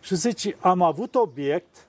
Și 0.00 0.16
zice, 0.16 0.56
am 0.60 0.82
avut 0.82 1.14
obiect 1.14 1.86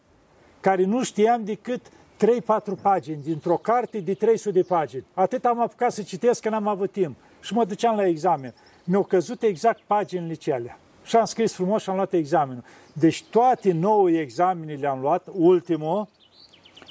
care 0.60 0.84
nu 0.84 1.04
știam 1.04 1.44
decât 1.44 1.82
3-4 1.88 2.82
pagini 2.82 3.22
dintr-o 3.24 3.58
carte 3.58 4.00
de 4.00 4.14
300 4.14 4.52
de 4.52 4.62
pagini. 4.62 5.06
Atât 5.14 5.46
am 5.46 5.62
apucat 5.62 5.92
să 5.92 6.02
citesc 6.02 6.42
că 6.42 6.50
n-am 6.50 6.68
avut 6.68 6.92
timp. 6.92 7.18
Și 7.42 7.54
mă 7.54 7.66
duceam 7.66 7.96
la 7.96 8.08
examen. 8.08 8.54
Mi-au 8.84 9.04
căzut 9.04 9.42
exact 9.42 9.80
paginile 9.88 10.34
cele. 10.34 10.78
Și 11.10 11.16
am 11.16 11.26
scris 11.26 11.54
frumos 11.54 11.82
și 11.82 11.90
am 11.90 11.96
luat 11.96 12.14
examenul. 12.14 12.64
Deci 12.94 13.24
toate 13.24 13.72
nouă 13.72 14.10
examene 14.10 14.74
le-am 14.74 15.02
luat, 15.02 15.28
ultimul, 15.32 16.08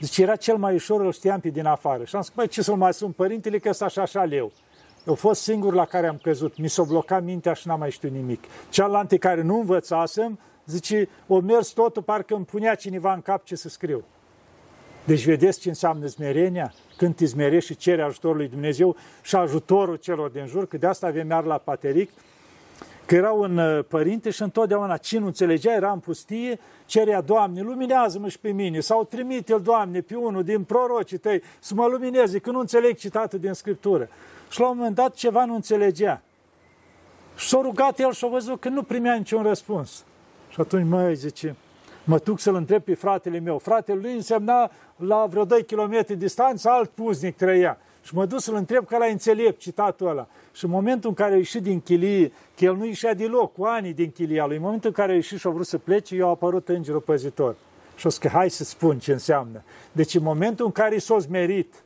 deci 0.01 0.19
era 0.19 0.37
cel 0.37 0.57
mai 0.57 0.75
ușor, 0.75 1.01
îl 1.01 1.13
știam 1.13 1.41
pe 1.41 1.49
din 1.49 1.67
afară. 1.67 2.05
Și 2.05 2.17
am 2.17 2.23
zis, 2.23 2.33
băi, 2.35 2.49
ce 2.49 2.63
să-l 2.63 2.77
mai 2.77 2.95
sun 2.95 3.13
părintele, 3.13 3.59
că 3.59 3.69
ăsta 3.69 3.85
așa, 3.85 4.03
așa 4.03 4.25
leu. 4.25 4.53
Eu 5.07 5.15
fost 5.15 5.43
singur 5.43 5.75
la 5.75 5.85
care 5.85 6.07
am 6.07 6.19
căzut, 6.23 6.59
mi 6.59 6.69
s-a 6.69 6.83
blocat 6.83 7.23
mintea 7.25 7.53
și 7.53 7.67
n-am 7.67 7.79
mai 7.79 7.91
știut 7.91 8.13
nimic. 8.13 8.45
Cealaltă 8.69 9.17
care 9.17 9.43
nu 9.43 9.59
învățasem, 9.59 10.39
zice, 10.67 11.09
o 11.27 11.41
mers 11.41 11.69
totul, 11.69 12.03
parcă 12.03 12.35
îmi 12.35 12.45
punea 12.45 12.75
cineva 12.75 13.13
în 13.13 13.21
cap 13.21 13.45
ce 13.45 13.57
să 13.57 13.69
scriu. 13.69 14.05
Deci 15.05 15.25
vedeți 15.25 15.61
ce 15.61 15.69
înseamnă 15.69 16.07
smerenia? 16.07 16.73
Când 16.97 17.15
te 17.15 17.27
smerești 17.27 17.73
și 17.73 17.77
cere 17.77 18.03
ajutorul 18.03 18.37
lui 18.37 18.49
Dumnezeu 18.49 18.97
și 19.23 19.37
ajutorul 19.37 19.97
celor 19.97 20.31
din 20.31 20.47
jur, 20.47 20.67
că 20.67 20.77
de 20.77 20.87
asta 20.87 21.07
avem 21.07 21.29
iar 21.29 21.45
la 21.45 21.59
Pateric, 21.59 22.11
că 23.09 23.15
era 23.15 23.31
un 23.31 23.57
uh, 23.57 23.85
părinte 23.89 24.31
și 24.31 24.43
întotdeauna 24.43 24.97
ce 24.97 25.19
nu 25.19 25.27
înțelegea, 25.27 25.73
era 25.73 25.93
în 25.93 25.99
pustie, 25.99 26.59
cerea, 26.87 27.21
Doamne, 27.21 27.61
luminează-mă 27.61 28.29
și 28.29 28.39
pe 28.39 28.51
mine, 28.51 28.81
sau 28.81 29.05
trimite 29.05 29.53
el, 29.53 29.61
Doamne, 29.61 30.01
pe 30.01 30.15
unul 30.15 30.45
din 30.45 30.63
prorocii 30.63 31.19
tăi 31.19 31.43
să 31.59 31.75
mă 31.75 31.87
lumineze, 31.87 32.39
că 32.39 32.51
nu 32.51 32.59
înțeleg 32.59 32.97
citatul 32.97 33.39
din 33.39 33.53
Scriptură. 33.53 34.09
Și 34.51 34.61
la 34.61 34.69
un 34.69 34.77
moment 34.77 34.95
dat 34.95 35.15
ceva 35.15 35.45
nu 35.45 35.55
înțelegea. 35.55 36.23
Și 37.37 37.49
s-a 37.49 37.61
rugat 37.63 37.99
el 37.99 38.13
și 38.13 38.25
a 38.25 38.29
văzut 38.29 38.61
că 38.61 38.69
nu 38.69 38.83
primea 38.83 39.15
niciun 39.15 39.43
răspuns. 39.43 40.05
Și 40.49 40.61
atunci, 40.61 40.87
mă, 40.89 41.13
zice, 41.13 41.57
mă 42.05 42.19
duc 42.25 42.41
să-l 42.41 42.55
întreb 42.55 42.83
pe 42.83 42.95
fratele 42.95 43.39
meu. 43.39 43.59
Fratele 43.59 44.01
lui 44.01 44.15
însemna 44.15 44.71
la 44.97 45.27
vreo 45.27 45.45
2 45.45 45.65
km 45.65 46.05
distanță, 46.17 46.69
alt 46.69 46.91
puznic 46.91 47.37
trăia. 47.37 47.79
Și 48.03 48.15
mă 48.15 48.27
duc 48.27 48.41
să-l 48.41 48.55
întreb 48.55 48.87
că 48.87 48.97
la 48.97 49.07
înțelept 49.07 49.61
citatul 49.61 50.09
ăla. 50.09 50.27
Și 50.53 50.65
în 50.65 50.71
momentul 50.71 51.09
în 51.09 51.15
care 51.15 51.33
a 51.33 51.37
ieșit 51.37 51.63
din 51.63 51.81
chilie, 51.81 52.29
că 52.29 52.65
el 52.65 52.77
nu 52.77 52.85
ieșea 52.85 53.15
deloc 53.15 53.53
cu 53.53 53.65
ani 53.65 53.93
din 53.93 54.11
chilia 54.11 54.47
lui, 54.47 54.57
în 54.57 54.63
momentul 54.63 54.89
în 54.89 54.95
care 54.95 55.13
a 55.13 55.15
ieșit 55.15 55.39
și 55.39 55.47
a 55.47 55.51
vrut 55.51 55.67
să 55.67 55.79
plece, 55.79 56.15
i-a 56.15 56.27
apărut 56.27 56.69
îngerul 56.69 57.01
păzitor. 57.01 57.57
Și 57.97 58.07
o 58.07 58.11
că 58.21 58.29
hai 58.29 58.51
să 58.51 58.65
spun 58.65 58.99
ce 58.99 59.13
înseamnă. 59.13 59.63
Deci 59.93 60.15
în 60.15 60.23
momentul 60.23 60.65
în 60.65 60.73
care 60.73 60.99
s-a 60.99 61.19
zmerit 61.19 61.83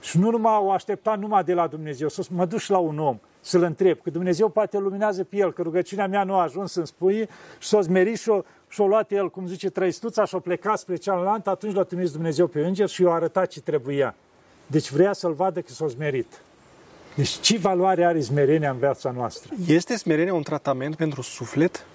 și 0.00 0.18
nu 0.18 0.30
numai 0.30 0.58
o 0.60 0.70
aștepta 0.70 1.14
numai 1.14 1.44
de 1.44 1.54
la 1.54 1.66
Dumnezeu, 1.66 2.08
să 2.08 2.22
mă 2.30 2.44
duc 2.44 2.66
la 2.66 2.78
un 2.78 2.98
om, 2.98 3.18
să-l 3.40 3.62
întreb, 3.62 3.98
că 4.02 4.10
Dumnezeu 4.10 4.48
poate 4.48 4.78
luminează 4.78 5.24
pe 5.24 5.36
el, 5.36 5.52
că 5.52 5.62
rugăciunea 5.62 6.06
mea 6.06 6.24
nu 6.24 6.34
a 6.34 6.42
ajuns 6.42 6.72
să-mi 6.72 6.86
spui 6.86 7.28
și 7.58 7.68
s-a 7.68 7.80
zmerit 7.80 8.18
și-o, 8.18 8.40
și-o 8.68 8.86
luat 8.86 9.12
el, 9.12 9.30
cum 9.30 9.46
zice, 9.46 9.70
trăistuța 9.70 10.24
și-o 10.24 10.38
plecat 10.38 10.78
spre 10.78 10.96
cealaltă, 10.96 11.50
atunci 11.50 11.74
l-a 11.74 11.82
trimis 11.82 12.12
Dumnezeu 12.12 12.46
pe 12.46 12.66
înger 12.66 12.88
și 12.88 13.02
i-a 13.02 13.10
arătat 13.10 13.46
ce 13.46 13.60
trebuia. 13.60 14.14
Deci 14.66 14.90
vrea 14.90 15.12
să-l 15.12 15.32
vadă 15.32 15.60
că 15.60 15.72
s-a 15.72 15.86
zmerit. 15.86 16.40
Deci 17.14 17.28
ce 17.28 17.58
valoare 17.58 18.04
are 18.04 18.20
smerenia 18.20 18.70
în 18.70 18.78
viața 18.78 19.10
noastră? 19.10 19.54
Este 19.66 19.96
smerenia 19.96 20.34
un 20.34 20.42
tratament 20.42 20.96
pentru 20.96 21.22
suflet? 21.22 21.86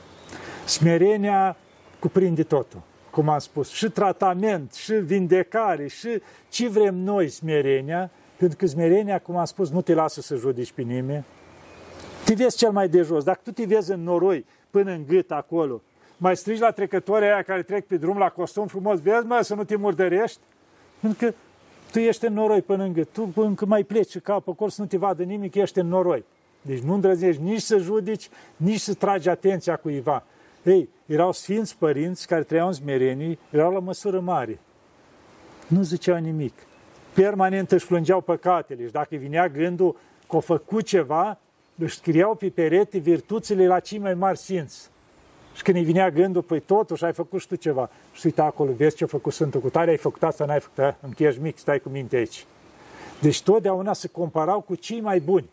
Smerenia 0.65 1.57
cuprinde 1.99 2.43
totul, 2.43 2.81
cum 3.09 3.29
am 3.29 3.39
spus. 3.39 3.69
Și 3.69 3.89
tratament, 3.89 4.73
și 4.73 4.93
vindecare, 4.93 5.87
și 5.87 6.21
ce 6.49 6.67
vrem 6.67 6.95
noi 6.95 7.29
smerenia, 7.29 8.11
pentru 8.35 8.57
că 8.57 8.65
smerenia, 8.65 9.19
cum 9.19 9.37
am 9.37 9.45
spus, 9.45 9.69
nu 9.69 9.81
te 9.81 9.93
lasă 9.93 10.21
să 10.21 10.35
judici 10.35 10.71
pe 10.71 10.81
nimeni. 10.81 11.25
Te 12.25 12.33
vezi 12.33 12.57
cel 12.57 12.71
mai 12.71 12.89
de 12.89 13.01
jos. 13.01 13.23
Dacă 13.23 13.39
tu 13.43 13.51
te 13.51 13.65
vezi 13.65 13.91
în 13.91 14.03
noroi, 14.03 14.45
până 14.69 14.91
în 14.91 15.05
gât 15.07 15.31
acolo, 15.31 15.81
mai 16.17 16.37
strigi 16.37 16.61
la 16.61 16.71
trecătorii 16.71 17.27
aia 17.27 17.41
care 17.41 17.63
trec 17.63 17.85
pe 17.85 17.97
drum 17.97 18.17
la 18.17 18.29
costum 18.29 18.67
frumos, 18.67 18.99
vezi, 18.99 19.25
mă, 19.25 19.39
să 19.41 19.55
nu 19.55 19.63
te 19.63 19.75
murdărești? 19.75 20.39
Pentru 20.99 21.25
că 21.25 21.33
tu 21.91 21.99
ești 21.99 22.25
în 22.25 22.33
noroi 22.33 22.61
până 22.61 22.83
în 22.83 22.93
gât. 22.93 23.07
Tu 23.11 23.31
încă 23.35 23.65
mai 23.65 23.83
pleci 23.83 24.19
cap 24.19 24.47
acolo 24.47 24.69
să 24.69 24.81
nu 24.81 24.87
te 24.87 24.97
vadă 24.97 25.23
nimic, 25.23 25.55
ești 25.55 25.79
în 25.79 25.87
noroi. 25.87 26.23
Deci 26.61 26.79
nu 26.79 26.93
îndrăznești 26.93 27.41
nici 27.41 27.61
să 27.61 27.77
judici, 27.77 28.29
nici 28.55 28.79
să 28.79 28.93
tragi 28.93 29.29
atenția 29.29 29.75
cuiva. 29.75 30.23
Ei, 30.63 30.89
erau 31.05 31.31
sfinți 31.31 31.77
părinți 31.77 32.27
care 32.27 32.43
trăiau 32.43 32.67
în 32.67 32.73
smerenii, 32.73 33.39
erau 33.49 33.73
la 33.73 33.79
măsură 33.79 34.19
mare. 34.19 34.59
Nu 35.67 35.81
ziceau 35.81 36.17
nimic. 36.17 36.53
Permanent 37.13 37.71
își 37.71 37.87
plângeau 37.87 38.21
păcatele 38.21 38.85
și 38.85 38.91
dacă 38.91 39.15
vinea 39.15 39.47
gândul 39.47 39.91
că 40.27 40.35
au 40.35 40.39
făcut 40.39 40.85
ceva, 40.85 41.39
își 41.77 41.95
scriau 41.95 42.35
pe 42.35 42.49
perete 42.49 42.97
virtuțile 42.97 43.67
la 43.67 43.79
cei 43.79 43.97
mai 43.97 44.13
mari 44.13 44.37
simți. 44.37 44.90
Și 45.55 45.63
când 45.63 45.77
îi 45.77 45.83
vinea 45.83 46.09
gândul, 46.09 46.41
păi 46.41 46.59
totuși 46.59 47.05
ai 47.05 47.13
făcut 47.13 47.41
și 47.41 47.47
tu 47.47 47.55
ceva. 47.55 47.89
Și 48.13 48.25
uita 48.25 48.43
acolo, 48.43 48.71
vezi 48.71 48.95
ce 48.95 49.03
a 49.03 49.07
făcut 49.07 49.33
Sfântul 49.33 49.61
cu 49.61 49.69
tare, 49.69 49.89
ai 49.89 49.97
făcut 49.97 50.23
asta, 50.23 50.45
n-ai 50.45 50.59
făcut, 50.59 50.77
eh? 50.77 50.93
încă 51.01 51.23
ești 51.23 51.41
mic, 51.41 51.57
stai 51.57 51.79
cu 51.79 51.89
minte 51.89 52.15
aici. 52.15 52.45
Deci 53.21 53.41
totdeauna 53.41 53.93
se 53.93 54.07
comparau 54.07 54.61
cu 54.61 54.75
cei 54.75 55.01
mai 55.01 55.19
buni. 55.19 55.49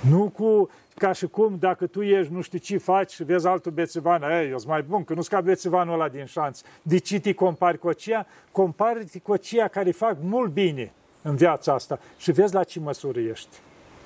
Nu 0.00 0.28
cu, 0.28 0.70
ca 0.94 1.12
și 1.12 1.26
cum, 1.26 1.56
dacă 1.60 1.86
tu 1.86 2.02
ești, 2.02 2.32
nu 2.32 2.40
știu 2.40 2.58
ce 2.58 2.78
faci 2.78 3.10
și 3.10 3.24
vezi 3.24 3.46
altul 3.46 3.72
bețivan, 3.72 4.22
ei, 4.22 4.50
eu 4.50 4.58
sunt 4.58 4.70
mai 4.70 4.82
bun, 4.82 5.04
că 5.04 5.14
nu-ți 5.14 5.28
ca 5.28 5.40
bețivanul 5.40 5.94
ăla 5.94 6.08
din 6.08 6.24
șanț. 6.24 6.60
De 6.82 6.98
ce 6.98 7.20
te 7.20 7.32
compari 7.32 7.78
cu 7.78 7.88
aceea? 7.88 8.26
Compari 8.50 9.20
cu 9.22 9.32
aceea 9.32 9.68
care 9.68 9.90
fac 9.90 10.16
mult 10.20 10.52
bine 10.52 10.92
în 11.22 11.36
viața 11.36 11.72
asta 11.72 12.00
și 12.16 12.32
vezi 12.32 12.54
la 12.54 12.64
ce 12.64 12.80
măsură 12.80 13.20
ești. 13.20 13.56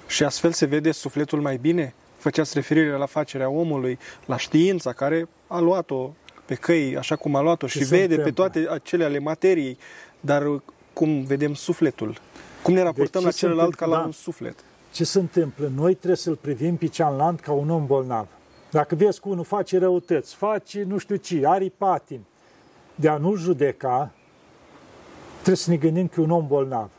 Și 0.06 0.24
astfel 0.24 0.52
se 0.52 0.66
vede 0.66 0.90
sufletul 0.90 1.40
mai 1.40 1.56
bine? 1.56 1.94
Făceați 2.26 2.54
referire 2.54 2.90
la 2.90 3.06
facerea 3.06 3.48
omului, 3.48 3.98
la 4.24 4.36
știința 4.36 4.92
care 4.92 5.28
a 5.46 5.58
luat-o 5.58 6.14
pe 6.44 6.54
căi 6.54 6.96
așa 6.96 7.16
cum 7.16 7.34
a 7.34 7.40
luat-o 7.40 7.66
și 7.66 7.78
vede 7.78 8.02
întâmplă? 8.02 8.24
pe 8.24 8.30
toate 8.30 8.66
acele 8.70 9.04
ale 9.04 9.18
materiei, 9.18 9.78
dar 10.20 10.62
cum 10.92 11.24
vedem 11.24 11.54
sufletul? 11.54 12.16
Cum 12.62 12.74
ne 12.74 12.82
raportăm 12.82 13.22
deci, 13.22 13.32
la 13.32 13.38
celălalt 13.38 13.74
ca 13.74 13.86
la 13.86 13.96
da. 13.96 14.02
un 14.04 14.12
suflet? 14.12 14.54
Ce 14.92 15.04
se 15.04 15.18
întâmplă? 15.18 15.70
Noi 15.74 15.94
trebuie 15.94 16.16
să-l 16.16 16.36
privim 16.36 16.76
pe 16.76 16.86
cealaltă 16.86 17.42
ca 17.44 17.52
un 17.52 17.70
om 17.70 17.86
bolnav. 17.86 18.26
Dacă 18.70 18.94
vezi 18.94 19.20
că 19.20 19.28
unul 19.28 19.44
face 19.44 19.78
răutăți, 19.78 20.34
face 20.34 20.82
nu 20.82 20.98
știu 20.98 21.16
ce, 21.16 21.42
are 21.44 21.72
patin, 21.76 22.20
de 22.94 23.08
a 23.08 23.16
nu 23.16 23.34
judeca, 23.34 24.12
trebuie 25.34 25.56
să 25.56 25.70
ne 25.70 25.76
gândim 25.76 26.08
că 26.08 26.20
e 26.20 26.24
un 26.24 26.30
om 26.30 26.46
bolnav. 26.46 26.90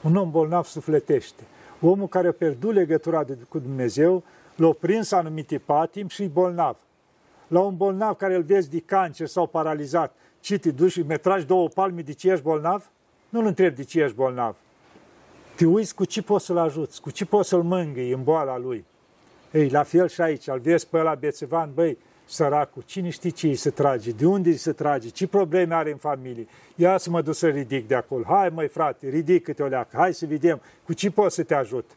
Un 0.00 0.16
om 0.16 0.30
bolnav 0.30 0.64
sufletește. 0.64 1.42
Omul 1.80 2.08
care 2.08 2.28
a 2.28 2.32
pierdut 2.32 2.74
legătura 2.74 3.24
de, 3.24 3.36
cu 3.48 3.58
Dumnezeu 3.58 4.22
l-au 4.56 4.72
prins 4.72 5.12
anumite 5.12 5.58
patim 5.58 6.08
și 6.08 6.24
bolnav. 6.24 6.76
La 7.48 7.60
un 7.60 7.76
bolnav 7.76 8.16
care 8.16 8.34
îl 8.34 8.42
vezi 8.42 8.70
de 8.70 8.80
cancer 8.80 9.26
sau 9.26 9.46
paralizat, 9.46 10.14
ce 10.40 10.58
te 10.58 10.70
duci 10.70 10.90
și 10.90 11.00
mi 11.00 11.18
tragi 11.18 11.46
două 11.46 11.68
palme 11.68 12.02
de 12.02 12.12
ce 12.12 12.30
ești 12.30 12.42
bolnav? 12.42 12.90
Nu-l 13.28 13.46
întrebi 13.46 13.76
de 13.76 13.84
ce 13.84 14.00
ești 14.00 14.16
bolnav. 14.16 14.56
Te 15.56 15.66
uiți 15.66 15.94
cu 15.94 16.04
ce 16.04 16.22
poți 16.22 16.44
să-l 16.44 16.58
ajuți, 16.58 17.00
cu 17.00 17.10
ce 17.10 17.24
poți 17.24 17.48
să-l 17.48 17.62
mângâi 17.62 18.12
în 18.12 18.22
boala 18.22 18.58
lui. 18.58 18.84
Ei, 19.52 19.68
la 19.68 19.82
fel 19.82 20.08
și 20.08 20.20
aici, 20.20 20.46
îl 20.46 20.58
vezi 20.58 20.88
pe 20.88 20.98
ăla 20.98 21.14
bețevan, 21.14 21.70
băi, 21.74 21.98
săracul, 22.24 22.82
cine 22.86 23.08
știe 23.08 23.30
ce 23.30 23.46
îi 23.46 23.54
se 23.54 23.70
trage, 23.70 24.10
de 24.10 24.26
unde 24.26 24.48
îi 24.48 24.56
se 24.56 24.72
trage, 24.72 25.08
ce 25.08 25.26
probleme 25.26 25.74
are 25.74 25.90
în 25.90 25.96
familie. 25.96 26.46
Ia 26.74 26.96
să 26.96 27.10
mă 27.10 27.22
duc 27.22 27.34
să 27.34 27.48
ridic 27.48 27.88
de 27.88 27.94
acolo. 27.94 28.24
Hai, 28.26 28.48
măi, 28.48 28.68
frate, 28.68 29.08
ridic 29.08 29.44
câte 29.44 29.62
o 29.62 29.66
leacă, 29.66 29.96
hai 29.96 30.14
să 30.14 30.26
vedem 30.26 30.60
cu 30.84 30.92
ce 30.92 31.10
pot 31.10 31.32
să 31.32 31.42
te 31.42 31.54
ajut. 31.54 31.90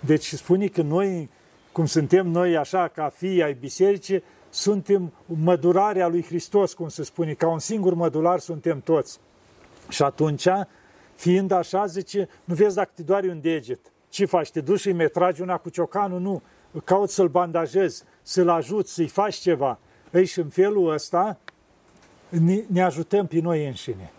Deci 0.00 0.34
spune 0.34 0.66
că 0.66 0.82
noi 0.82 1.28
cum 1.72 1.86
suntem 1.86 2.26
noi 2.26 2.56
așa 2.56 2.88
ca 2.88 3.08
fii 3.08 3.42
ai 3.42 3.54
bisericii, 3.54 4.22
suntem 4.50 5.12
mădurarea 5.26 6.08
lui 6.08 6.22
Hristos, 6.22 6.72
cum 6.74 6.88
se 6.88 7.02
spune, 7.02 7.32
ca 7.32 7.48
un 7.48 7.58
singur 7.58 7.94
mădular 7.94 8.38
suntem 8.38 8.80
toți. 8.80 9.18
Și 9.88 10.02
atunci, 10.02 10.48
fiind 11.14 11.50
așa, 11.50 11.86
zice, 11.86 12.28
nu 12.44 12.54
vezi 12.54 12.74
dacă 12.74 12.90
te 12.94 13.02
doare 13.02 13.28
un 13.28 13.40
deget. 13.40 13.80
Ce 14.08 14.24
faci? 14.24 14.50
Te 14.50 14.60
duci 14.60 14.80
și 14.80 14.86
îi 14.86 14.92
metragi 14.92 15.42
una 15.42 15.56
cu 15.56 15.68
ciocanul? 15.68 16.20
Nu. 16.20 16.42
cauți 16.84 17.14
să-l 17.14 17.28
bandajezi, 17.28 18.02
să-l 18.22 18.48
ajuți, 18.48 18.92
să-i 18.92 19.08
faci 19.08 19.34
ceva. 19.34 19.78
Ei, 20.12 20.24
și 20.24 20.38
în 20.38 20.48
felul 20.48 20.92
ăsta 20.92 21.38
ne, 22.28 22.62
ne 22.66 22.82
ajutăm 22.82 23.26
pe 23.26 23.40
noi 23.40 23.66
înșine. 23.66 24.12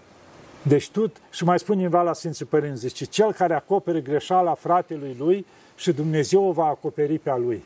Deci 0.61 0.89
tu, 0.89 1.11
și 1.31 1.43
mai 1.43 1.59
spune 1.59 1.77
cineva 1.77 2.01
la 2.01 2.13
Sfinții 2.13 2.45
Părinți, 2.45 2.79
zice, 2.79 3.05
cel 3.05 3.33
care 3.33 3.53
acopere 3.53 4.01
greșeala 4.01 4.53
fratelui 4.53 5.15
lui 5.19 5.45
și 5.81 5.91
Dumnezeu 5.91 6.43
o 6.43 6.51
va 6.51 6.65
acoperi 6.65 7.19
pe 7.19 7.29
a 7.29 7.37
lui. 7.37 7.63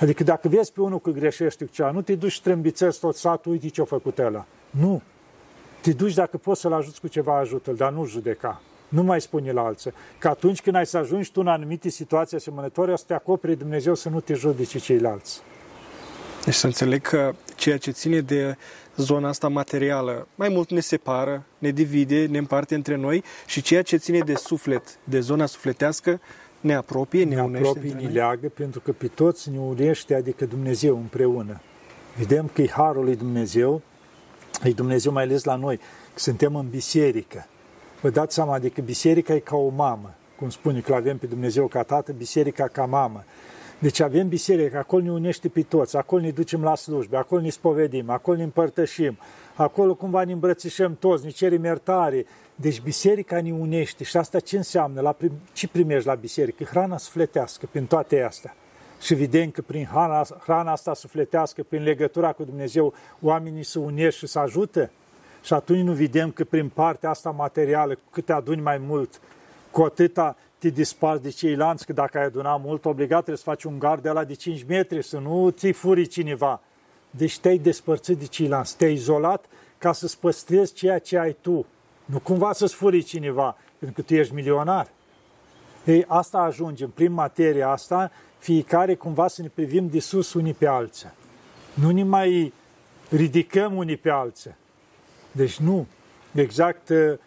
Adică 0.00 0.24
dacă 0.24 0.48
vezi 0.48 0.72
pe 0.72 0.80
unul 0.80 1.00
că 1.00 1.10
greșește 1.10 1.64
cu 1.64 1.70
ceva, 1.72 1.90
nu 1.90 2.02
te 2.02 2.14
duci 2.14 2.32
și 2.32 2.42
trâmbițezi 2.42 2.98
tot 2.98 3.16
satul, 3.16 3.52
uite 3.52 3.68
ce-a 3.68 3.84
făcut 3.84 4.18
ăla. 4.18 4.44
Nu. 4.70 5.02
Te 5.80 5.92
duci 5.92 6.14
dacă 6.14 6.36
poți 6.36 6.60
să-l 6.60 6.72
ajuți 6.72 7.00
cu 7.00 7.08
ceva, 7.08 7.38
ajută-l, 7.38 7.74
dar 7.74 7.92
nu 7.92 8.06
judeca. 8.06 8.60
Nu 8.88 9.02
mai 9.02 9.20
spune 9.20 9.52
la 9.52 9.60
alții. 9.60 9.92
Că 10.18 10.28
atunci 10.28 10.60
când 10.60 10.76
ai 10.76 10.86
să 10.86 10.96
ajungi 10.96 11.32
tu 11.32 11.40
în 11.40 11.48
anumite 11.48 11.88
situații 11.88 12.36
asemănătoare, 12.36 12.92
o 12.92 12.96
să 12.96 13.04
te 13.06 13.14
acopere 13.14 13.54
Dumnezeu 13.54 13.94
să 13.94 14.08
nu 14.08 14.20
te 14.20 14.34
judece 14.34 14.78
ceilalți. 14.78 15.42
Deci 16.44 16.54
să 16.54 16.66
înțeleg 16.66 17.00
că 17.00 17.34
ceea 17.56 17.78
ce 17.78 17.90
ține 17.90 18.20
de 18.20 18.56
zona 18.96 19.28
asta 19.28 19.48
materială 19.48 20.28
mai 20.34 20.48
mult 20.48 20.70
ne 20.70 20.80
separă, 20.80 21.44
ne 21.58 21.70
divide, 21.70 22.26
ne 22.26 22.38
împarte 22.38 22.74
între 22.74 22.96
noi 22.96 23.24
și 23.46 23.62
ceea 23.62 23.82
ce 23.82 23.96
ține 23.96 24.18
de 24.18 24.34
suflet, 24.34 24.98
de 25.04 25.20
zona 25.20 25.46
sufletească, 25.46 26.20
ne 26.64 26.74
apropie, 26.74 27.24
ne, 27.24 27.34
ne 27.34 27.42
unește. 27.42 27.68
Apropie, 27.68 27.92
ne 27.92 28.08
leagă, 28.08 28.48
pentru 28.48 28.80
că 28.80 28.92
pe 28.92 29.06
toți 29.06 29.50
ne 29.50 29.58
unește, 29.58 30.14
adică 30.14 30.44
Dumnezeu 30.44 30.96
împreună. 30.96 31.60
Vedem 32.16 32.50
că 32.52 32.62
e 32.62 32.68
Harul 32.68 33.04
lui 33.04 33.16
Dumnezeu, 33.16 33.82
e 34.62 34.70
Dumnezeu 34.70 35.12
mai 35.12 35.22
ales 35.22 35.44
la 35.44 35.56
noi, 35.56 35.76
că 36.12 36.18
suntem 36.18 36.56
în 36.56 36.68
biserică. 36.68 37.46
Vă 38.00 38.10
dați 38.10 38.34
seama, 38.34 38.54
adică 38.54 38.80
biserica 38.80 39.34
e 39.34 39.38
ca 39.38 39.56
o 39.56 39.68
mamă, 39.68 40.14
cum 40.38 40.50
spune 40.50 40.80
că 40.80 40.94
avem 40.94 41.18
pe 41.18 41.26
Dumnezeu 41.26 41.66
ca 41.66 41.82
tată, 41.82 42.12
biserica 42.12 42.68
ca 42.68 42.84
mamă. 42.84 43.24
Deci 43.78 44.00
avem 44.00 44.28
biserică, 44.28 44.78
acolo 44.78 45.02
ne 45.02 45.10
unește 45.10 45.48
pe 45.48 45.62
toți, 45.62 45.96
acolo 45.96 46.22
ne 46.22 46.30
ducem 46.30 46.62
la 46.62 46.74
slujbe, 46.74 47.16
acolo 47.16 47.40
ne 47.40 47.50
spovedim, 47.50 48.10
acolo 48.10 48.36
ne 48.36 48.42
împărtășim, 48.42 49.18
acolo 49.54 49.94
cumva 49.94 50.24
ne 50.24 50.32
îmbrățișăm 50.32 50.96
toți, 50.96 51.24
ne 51.24 51.30
cerem 51.30 51.64
iertare. 51.64 52.26
Deci 52.54 52.80
biserica 52.80 53.40
ne 53.40 53.52
unește 53.52 54.04
și 54.04 54.16
asta 54.16 54.40
ce 54.40 54.56
înseamnă? 54.56 55.00
La 55.00 55.12
prim, 55.12 55.32
ce 55.52 55.68
primești 55.68 56.06
la 56.06 56.14
biserică? 56.14 56.64
Hrana 56.64 56.96
sufletească 56.96 57.68
prin 57.70 57.86
toate 57.86 58.22
astea. 58.22 58.54
Și 59.00 59.12
evident 59.12 59.52
că 59.52 59.62
prin 59.62 59.84
hrana, 59.84 60.26
hrana 60.42 60.72
asta 60.72 60.94
sufletească, 60.94 61.62
prin 61.62 61.82
legătura 61.82 62.32
cu 62.32 62.44
Dumnezeu, 62.44 62.94
oamenii 63.20 63.62
se 63.62 63.78
unesc 63.78 64.16
și 64.16 64.26
se 64.26 64.38
ajută. 64.38 64.90
Și 65.42 65.52
atunci 65.52 65.84
nu 65.84 65.92
vedem 65.92 66.30
că 66.30 66.44
prin 66.44 66.68
partea 66.68 67.10
asta 67.10 67.30
materială, 67.30 67.98
cât 68.10 68.24
te 68.24 68.32
aduni 68.32 68.60
mai 68.60 68.78
mult, 68.78 69.20
cu 69.70 69.82
atâta 69.82 70.36
te 70.58 70.68
disparți 70.68 71.22
de 71.22 71.30
ceilalți, 71.30 71.86
că 71.86 71.92
dacă 71.92 72.18
ai 72.18 72.24
adunat 72.24 72.60
mult, 72.62 72.84
obligat 72.84 73.16
trebuie 73.16 73.36
să 73.36 73.50
faci 73.50 73.64
un 73.64 73.78
gard 73.78 74.02
de 74.02 74.10
la 74.10 74.24
de 74.24 74.34
5 74.34 74.64
metri, 74.68 75.02
să 75.02 75.18
nu 75.18 75.50
ți 75.50 75.70
furi 75.70 76.06
cineva. 76.06 76.60
Deci 77.16 77.38
te-ai 77.38 77.58
despărțit 77.58 78.18
de 78.18 78.26
ceilalți, 78.26 78.76
te-ai 78.76 78.92
izolat 78.92 79.44
ca 79.78 79.92
să-ți 79.92 80.18
păstrezi 80.18 80.72
ceea 80.72 80.98
ce 80.98 81.18
ai 81.18 81.36
tu. 81.40 81.66
Nu 82.04 82.18
cumva 82.18 82.52
să-ți 82.52 82.74
furi 82.74 83.02
cineva, 83.02 83.56
pentru 83.78 84.02
că 84.02 84.06
tu 84.06 84.14
ești 84.14 84.34
milionar. 84.34 84.88
Ei, 85.84 86.04
asta 86.08 86.38
ajungem, 86.38 86.90
prin 86.90 87.12
materia 87.12 87.68
asta, 87.68 88.10
fiecare 88.38 88.94
cumva 88.94 89.28
să 89.28 89.42
ne 89.42 89.48
privim 89.48 89.88
de 89.88 90.00
sus 90.00 90.34
unii 90.34 90.52
pe 90.52 90.66
alții. 90.66 91.08
Nu 91.74 91.90
ne 91.90 92.02
mai 92.02 92.52
ridicăm 93.08 93.76
unii 93.76 93.96
pe 93.96 94.10
alții. 94.10 94.54
Deci 95.32 95.58
nu. 95.58 95.86
Exact 96.32 96.88
uh, 96.88 97.18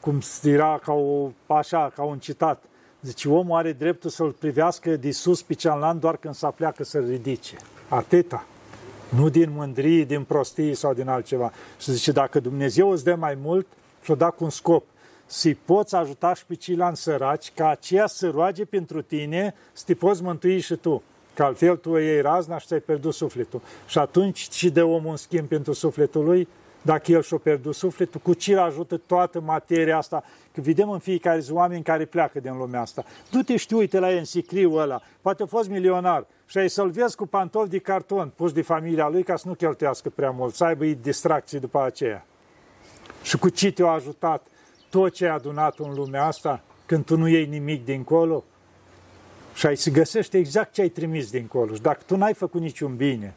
cum 0.00 0.20
era 0.42 0.78
ca 0.82 0.92
o, 0.92 1.30
așa, 1.46 1.92
ca 1.94 2.02
un 2.02 2.18
citat. 2.18 2.62
Zice, 3.00 3.28
omul 3.28 3.56
are 3.56 3.72
dreptul 3.72 4.10
să-l 4.10 4.30
privească 4.30 4.96
de 4.96 5.10
sus 5.10 5.42
pe 5.42 5.54
cealaltă 5.54 5.98
doar 5.98 6.16
când 6.16 6.34
se 6.34 6.48
pleacă 6.56 6.84
să-l 6.84 7.06
ridice. 7.06 7.56
Atâta. 7.88 8.46
Nu 9.16 9.28
din 9.28 9.50
mândrie, 9.54 10.04
din 10.04 10.22
prostie 10.22 10.74
sau 10.74 10.94
din 10.94 11.08
altceva. 11.08 11.52
Și 11.80 11.92
zice, 11.92 12.12
dacă 12.12 12.40
Dumnezeu 12.40 12.90
îți 12.90 13.04
dă 13.04 13.14
mai 13.14 13.38
mult, 13.42 13.66
și-o 14.02 14.14
da 14.14 14.30
cu 14.30 14.44
un 14.44 14.50
scop. 14.50 14.84
Să-i 15.26 15.54
poți 15.54 15.94
ajuta 15.94 16.34
și 16.34 16.46
pe 16.46 16.54
ceilalți 16.54 17.02
săraci, 17.02 17.52
ca 17.54 17.68
aceea 17.68 18.06
să 18.06 18.28
roage 18.28 18.64
pentru 18.64 19.02
tine, 19.02 19.54
să 19.72 19.82
te 19.86 19.94
poți 19.94 20.22
mântui 20.22 20.60
și 20.60 20.74
tu. 20.74 21.02
Că 21.34 21.42
altfel 21.42 21.76
tu 21.76 21.96
iei 21.96 22.20
razna 22.20 22.58
și 22.58 22.66
ți-ai 22.66 22.80
pierdut 22.80 23.14
sufletul. 23.14 23.60
Și 23.86 23.98
atunci 23.98 24.48
și 24.50 24.70
de 24.70 24.82
omul 24.82 25.10
un 25.10 25.16
schimb 25.16 25.48
pentru 25.48 25.72
sufletul 25.72 26.24
lui, 26.24 26.48
dacă 26.84 27.12
el 27.12 27.22
și-a 27.22 27.36
pierdut 27.36 27.74
sufletul, 27.74 28.20
cu 28.20 28.34
ce 28.34 28.56
ajută 28.56 28.96
toată 28.96 29.40
materia 29.40 29.96
asta? 29.96 30.24
Că 30.52 30.60
vedem 30.60 30.90
în 30.90 30.98
fiecare 30.98 31.40
zi 31.40 31.52
oameni 31.52 31.82
care 31.82 32.04
pleacă 32.04 32.40
din 32.40 32.56
lumea 32.56 32.80
asta. 32.80 33.04
Du-te 33.30 33.56
și 33.56 33.74
uite 33.74 33.98
la 33.98 34.10
el 34.10 34.18
în 34.18 34.24
sicriu 34.24 34.72
ăla, 34.72 35.00
poate 35.20 35.42
a 35.42 35.46
fost 35.46 35.68
milionar 35.68 36.26
și 36.46 36.58
ai 36.58 36.70
să-l 36.70 36.90
vezi 36.90 37.16
cu 37.16 37.26
pantofi 37.26 37.70
de 37.70 37.78
carton 37.78 38.32
pus 38.36 38.52
de 38.52 38.62
familia 38.62 39.08
lui 39.08 39.22
ca 39.22 39.36
să 39.36 39.48
nu 39.48 39.54
cheltuiască 39.54 40.10
prea 40.10 40.30
mult, 40.30 40.54
să 40.54 40.64
aibă 40.64 40.84
distracții 40.84 41.60
după 41.60 41.82
aceea. 41.82 42.26
Și 43.22 43.38
cu 43.38 43.48
ce 43.48 43.72
te-a 43.72 43.86
ajutat 43.86 44.46
tot 44.90 45.12
ce 45.12 45.24
ai 45.24 45.34
adunat 45.34 45.78
în 45.78 45.94
lumea 45.94 46.24
asta 46.26 46.62
când 46.86 47.04
tu 47.04 47.16
nu 47.16 47.28
iei 47.28 47.46
nimic 47.46 47.84
dincolo? 47.84 48.44
Și 49.54 49.66
ai 49.66 49.76
să 49.76 49.90
găsești 49.90 50.36
exact 50.36 50.72
ce 50.72 50.80
ai 50.80 50.88
trimis 50.88 51.30
dincolo. 51.30 51.74
Și 51.74 51.80
dacă 51.80 52.00
tu 52.06 52.16
n-ai 52.16 52.34
făcut 52.34 52.60
niciun 52.60 52.96
bine, 52.96 53.34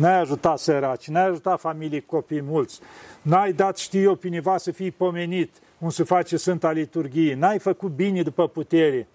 n-ai 0.00 0.20
ajutat 0.20 0.58
săraci, 0.58 1.08
n-ai 1.08 1.26
ajutat 1.26 1.60
familii 1.60 2.00
copii 2.00 2.40
mulți, 2.40 2.80
n-ai 3.22 3.52
dat, 3.52 3.76
știu 3.76 4.00
eu, 4.00 4.14
pe 4.14 4.42
să 4.56 4.70
fii 4.70 4.90
pomenit, 4.90 5.50
cum 5.78 5.90
se 5.90 6.02
face 6.02 6.36
Sfânta 6.36 6.70
Liturghie, 6.70 7.34
n-ai 7.34 7.58
făcut 7.58 7.90
bine 7.90 8.22
după 8.22 8.48
putere, 8.48 9.08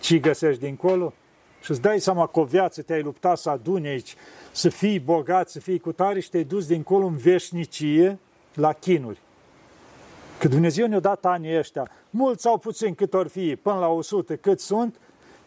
ce 0.00 0.18
găsești 0.18 0.60
dincolo? 0.60 1.12
Și 1.60 1.70
îți 1.70 1.80
dai 1.80 2.00
seama 2.00 2.26
că 2.26 2.40
o 2.40 2.44
viață 2.44 2.82
te-ai 2.82 3.02
luptat 3.02 3.38
să 3.38 3.50
aduni 3.50 3.88
aici, 3.88 4.14
să 4.52 4.68
fii 4.68 5.00
bogat, 5.00 5.48
să 5.48 5.60
fii 5.60 5.78
cu 5.78 5.92
tare 5.92 6.20
și 6.20 6.30
te-ai 6.30 6.44
dus 6.44 6.66
dincolo 6.66 7.06
în 7.06 7.16
veșnicie 7.16 8.18
la 8.54 8.72
chinuri. 8.72 9.18
Că 10.38 10.48
Dumnezeu 10.48 10.86
ne-a 10.86 11.00
dat 11.00 11.24
anii 11.24 11.58
ăștia, 11.58 11.90
mulți 12.10 12.42
sau 12.42 12.58
puțin 12.58 12.94
cât 12.94 13.14
ori 13.14 13.28
fi, 13.28 13.56
până 13.56 13.78
la 13.78 13.88
100 13.88 14.36
cât 14.36 14.60
sunt, 14.60 14.96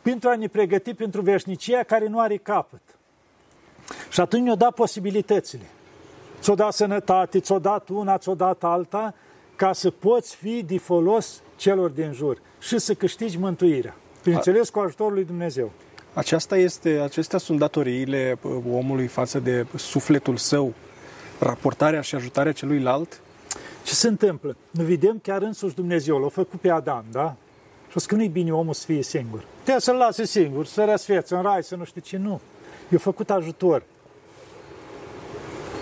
pentru 0.01 0.29
a 0.29 0.35
ne 0.35 0.47
pregăti 0.47 0.93
pentru 0.93 1.21
veșnicia 1.21 1.83
care 1.83 2.07
nu 2.07 2.19
are 2.19 2.37
capăt. 2.37 2.81
Și 4.09 4.19
atunci 4.19 4.43
ne-a 4.43 4.55
dat 4.55 4.73
posibilitățile. 4.73 5.65
Ți-o 6.41 6.55
dat 6.55 6.73
sănătate, 6.73 7.39
ți-o 7.39 7.59
dat 7.59 7.89
una, 7.89 8.17
ți-o 8.17 8.35
dat 8.35 8.63
alta, 8.63 9.13
ca 9.55 9.73
să 9.73 9.91
poți 9.91 10.35
fi 10.35 10.63
de 10.63 10.77
folos 10.77 11.41
celor 11.55 11.89
din 11.89 12.11
jur 12.13 12.37
și 12.59 12.77
să 12.77 12.93
câștigi 12.93 13.37
mântuirea. 13.37 13.95
Bineînțeles, 14.23 14.69
cu 14.69 14.79
ajutorul 14.79 15.13
lui 15.13 15.25
Dumnezeu. 15.25 15.71
Aceasta 16.13 16.57
este, 16.57 16.89
acestea 16.89 17.39
sunt 17.39 17.59
datoriile 17.59 18.37
omului 18.71 19.07
față 19.07 19.39
de 19.39 19.65
sufletul 19.75 20.37
său, 20.37 20.73
raportarea 21.39 22.01
și 22.01 22.15
ajutarea 22.15 22.51
celuilalt? 22.51 23.21
Ce 23.83 23.93
se 23.93 24.07
întâmplă? 24.07 24.55
Nu 24.71 24.83
vedem 24.83 25.19
chiar 25.23 25.41
însuși 25.41 25.75
Dumnezeu, 25.75 26.17
l-a 26.17 26.27
făcut 26.27 26.59
pe 26.59 26.69
Adam, 26.69 27.05
da? 27.11 27.35
Și 27.99 28.05
că 28.05 28.15
nu-i 28.15 28.27
bine 28.27 28.53
omul 28.53 28.73
să 28.73 28.85
fie 28.85 29.03
singur. 29.03 29.43
Trebuie 29.61 29.81
să-l 29.81 29.95
lase 29.95 30.25
singur, 30.25 30.65
să 30.65 30.85
răsfețe 30.89 31.35
în 31.35 31.41
rai, 31.41 31.63
să 31.63 31.75
nu 31.75 31.83
știu 31.83 32.01
ce, 32.01 32.17
nu 32.17 32.41
i-a 32.89 32.97
făcut 32.97 33.29
ajutor. 33.29 33.83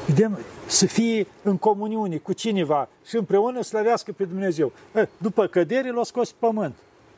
Vedem, 0.05 0.39
să 0.65 0.85
fie 0.85 1.27
în 1.41 1.57
comuniune 1.57 2.17
cu 2.17 2.33
cineva 2.33 2.89
și 3.05 3.15
împreună 3.15 3.61
slăvească 3.61 4.11
pe 4.11 4.23
Dumnezeu. 4.23 4.71
După 5.17 5.47
cădere 5.47 5.91
l-a 5.91 6.03
scos 6.03 6.31
pământ. 6.31 6.75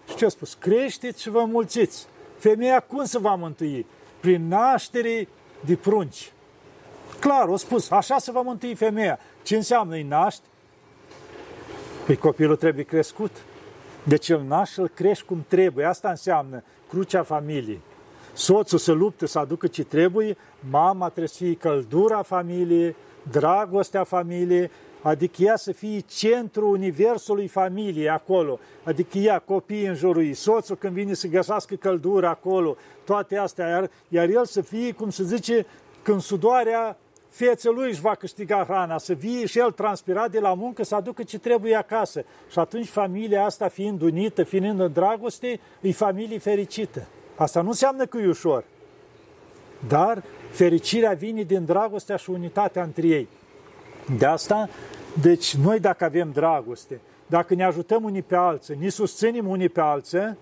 Și 0.09 0.15
ce 0.15 0.25
a 0.25 0.29
spus? 0.29 0.53
Creșteți 0.53 1.21
și 1.21 1.29
vă 1.29 1.43
mulțiți. 1.45 2.07
Femeia 2.37 2.79
cum 2.79 3.05
se 3.05 3.19
va 3.19 3.35
mântui? 3.35 3.85
Prin 4.19 4.47
naștere 4.47 5.27
de 5.65 5.75
prunci. 5.75 6.31
Clar, 7.19 7.49
a 7.49 7.55
spus, 7.55 7.91
așa 7.91 8.17
se 8.17 8.31
va 8.31 8.41
mântui 8.41 8.75
femeia. 8.75 9.19
Ce 9.43 9.55
înseamnă 9.55 9.95
îi 9.95 10.03
naști? 10.03 10.41
Păi 12.05 12.15
copilul 12.15 12.55
trebuie 12.55 12.83
crescut. 12.83 13.31
Deci 14.03 14.29
îl 14.29 14.41
naști 14.47 14.73
și 14.73 14.79
îl 14.79 14.87
crești 14.87 15.25
cum 15.25 15.45
trebuie. 15.47 15.85
Asta 15.85 16.09
înseamnă 16.09 16.63
crucea 16.89 17.23
familiei 17.23 17.81
soțul 18.37 18.77
să 18.77 18.91
lupte 18.91 19.25
să 19.25 19.39
aducă 19.39 19.67
ce 19.67 19.83
trebuie, 19.83 20.37
mama 20.69 21.05
trebuie 21.05 21.27
să 21.27 21.43
fie 21.43 21.53
căldura 21.53 22.21
familiei, 22.21 22.95
dragostea 23.31 24.03
familiei, 24.03 24.71
adică 25.01 25.43
ea 25.43 25.55
să 25.55 25.71
fie 25.71 25.99
centrul 25.99 26.71
universului 26.71 27.47
familiei 27.47 28.09
acolo, 28.09 28.59
adică 28.83 29.17
ea, 29.17 29.39
copiii 29.39 29.85
în 29.85 29.95
jurul 29.95 30.23
ei, 30.23 30.33
soțul 30.33 30.75
când 30.75 30.93
vine 30.93 31.13
să 31.13 31.27
găsească 31.27 31.75
căldură 31.75 32.27
acolo, 32.27 32.75
toate 33.03 33.37
astea, 33.37 33.67
iar, 33.67 33.89
iar 34.07 34.29
el 34.29 34.45
să 34.45 34.61
fie, 34.61 34.91
cum 34.91 35.09
se 35.09 35.23
zice, 35.23 35.65
când 36.01 36.21
sudoarea 36.21 36.97
feței 37.29 37.73
lui 37.73 37.89
își 37.89 38.01
va 38.01 38.15
câștiga 38.15 38.63
hrana, 38.63 38.97
să 38.97 39.13
vie 39.13 39.45
și 39.45 39.59
el 39.59 39.71
transpirat 39.71 40.31
de 40.31 40.39
la 40.39 40.53
muncă, 40.53 40.83
să 40.83 40.95
aducă 40.95 41.23
ce 41.23 41.39
trebuie 41.39 41.75
acasă. 41.75 42.23
Și 42.51 42.59
atunci 42.59 42.87
familia 42.87 43.45
asta 43.45 43.67
fiind 43.67 44.01
unită, 44.01 44.43
fiind 44.43 44.79
în 44.79 44.91
dragoste, 44.93 45.59
e 45.81 45.91
familie 45.91 46.39
fericită. 46.39 47.07
Asta 47.37 47.61
nu 47.61 47.67
înseamnă 47.67 48.05
că 48.05 48.17
e 48.17 48.27
ușor, 48.27 48.63
dar 49.87 50.23
fericirea 50.49 51.11
vine 51.11 51.41
din 51.41 51.65
dragostea 51.65 52.15
și 52.15 52.29
unitatea 52.29 52.83
între 52.83 53.07
ei. 53.07 53.27
De 54.17 54.25
asta, 54.25 54.69
deci 55.21 55.55
noi 55.55 55.79
dacă 55.79 56.03
avem 56.03 56.31
dragoste, 56.31 57.01
dacă 57.27 57.53
ne 57.53 57.63
ajutăm 57.63 58.03
unii 58.03 58.21
pe 58.21 58.35
alții, 58.35 58.77
ne 58.79 58.89
susținem 58.89 59.47
unii 59.47 59.69
pe 59.69 59.81
alții, 59.81 60.37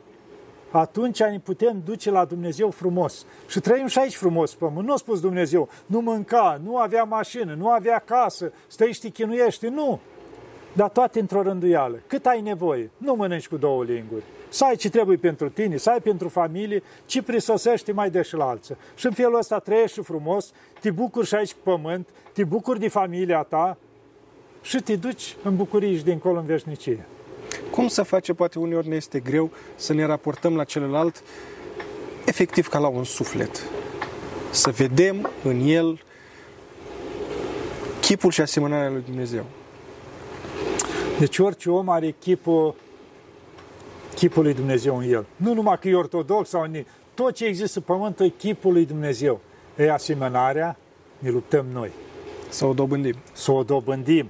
atunci 0.71 1.19
ne 1.19 1.39
putem 1.39 1.81
duce 1.85 2.11
la 2.11 2.25
Dumnezeu 2.25 2.69
frumos. 2.69 3.25
Și 3.47 3.59
trăim 3.59 3.87
și 3.87 3.99
aici 3.99 4.15
frumos 4.15 4.51
pe 4.51 4.65
pământ. 4.65 4.87
Nu 4.87 4.93
a 4.93 4.97
spus 4.97 5.19
Dumnezeu, 5.19 5.69
nu 5.85 5.99
mânca, 5.99 6.59
nu 6.63 6.77
avea 6.77 7.03
mașină, 7.03 7.53
nu 7.53 7.69
avea 7.69 7.99
casă, 8.05 8.51
stai 8.67 8.91
și 8.91 9.09
chinuiești. 9.09 9.67
Nu! 9.67 9.99
Dar 10.73 10.89
toate 10.89 11.19
într-o 11.19 11.41
rânduială. 11.41 11.99
Cât 12.07 12.25
ai 12.25 12.41
nevoie? 12.41 12.89
Nu 12.97 13.13
mănânci 13.13 13.47
cu 13.47 13.57
două 13.57 13.83
linguri. 13.83 14.23
Să 14.55 14.65
ai 14.65 14.75
ce 14.75 14.89
trebuie 14.89 15.17
pentru 15.17 15.49
tine, 15.49 15.77
să 15.77 15.89
ai 15.89 16.01
pentru 16.01 16.29
familie, 16.29 16.83
ci 17.05 17.21
prisosești 17.21 17.91
mai 17.91 18.09
de 18.09 18.21
și 18.21 18.35
la 18.35 18.49
alții. 18.49 18.75
Și 18.95 19.05
în 19.05 19.11
felul 19.11 19.37
ăsta 19.37 19.59
trăiești 19.59 20.01
frumos, 20.01 20.51
te 20.79 20.91
bucuri 20.91 21.27
și 21.27 21.35
aici 21.35 21.51
cu 21.51 21.57
pământ, 21.63 22.09
te 22.33 22.43
bucuri 22.43 22.79
de 22.79 22.87
familia 22.87 23.43
ta 23.43 23.77
și 24.61 24.81
te 24.81 24.95
duci 24.95 25.35
în 25.43 25.55
bucurie 25.55 25.97
și 25.97 26.03
dincolo 26.03 26.39
în 26.39 26.45
veșnicie. 26.45 27.05
Cum 27.71 27.87
să 27.87 28.03
face, 28.03 28.33
poate 28.33 28.59
uneori 28.59 28.87
ne 28.87 28.95
este 28.95 29.19
greu 29.19 29.51
să 29.75 29.93
ne 29.93 30.05
raportăm 30.05 30.55
la 30.55 30.63
celălalt 30.63 31.23
efectiv 32.25 32.67
ca 32.67 32.79
la 32.79 32.87
un 32.87 33.03
suflet. 33.03 33.63
Să 34.49 34.69
vedem 34.69 35.29
în 35.43 35.61
el 35.65 36.03
chipul 37.99 38.31
și 38.31 38.41
asemănarea 38.41 38.89
lui 38.89 39.03
Dumnezeu. 39.05 39.45
Deci 41.19 41.37
orice 41.37 41.69
om 41.69 41.89
are 41.89 42.15
chipul, 42.19 42.75
chipul 44.15 44.43
lui 44.43 44.53
Dumnezeu 44.53 44.97
în 44.97 45.03
el. 45.03 45.25
Nu 45.35 45.53
numai 45.53 45.79
că 45.79 45.87
e 45.87 45.95
ortodox 45.95 46.49
sau 46.49 46.63
ni, 46.63 46.85
tot 47.13 47.33
ce 47.33 47.45
există 47.45 47.79
pe 47.79 47.85
pământ 47.85 48.19
e 48.19 48.27
chipul 48.27 48.73
lui 48.73 48.85
Dumnezeu. 48.85 49.39
E 49.77 49.91
asemănarea, 49.91 50.77
ne 51.19 51.29
luptăm 51.29 51.65
noi. 51.73 51.91
Să 52.49 52.65
o 52.65 52.73
dobândim. 52.73 53.15
Să 53.33 53.51
o 53.51 53.63
dobândim. 53.63 54.27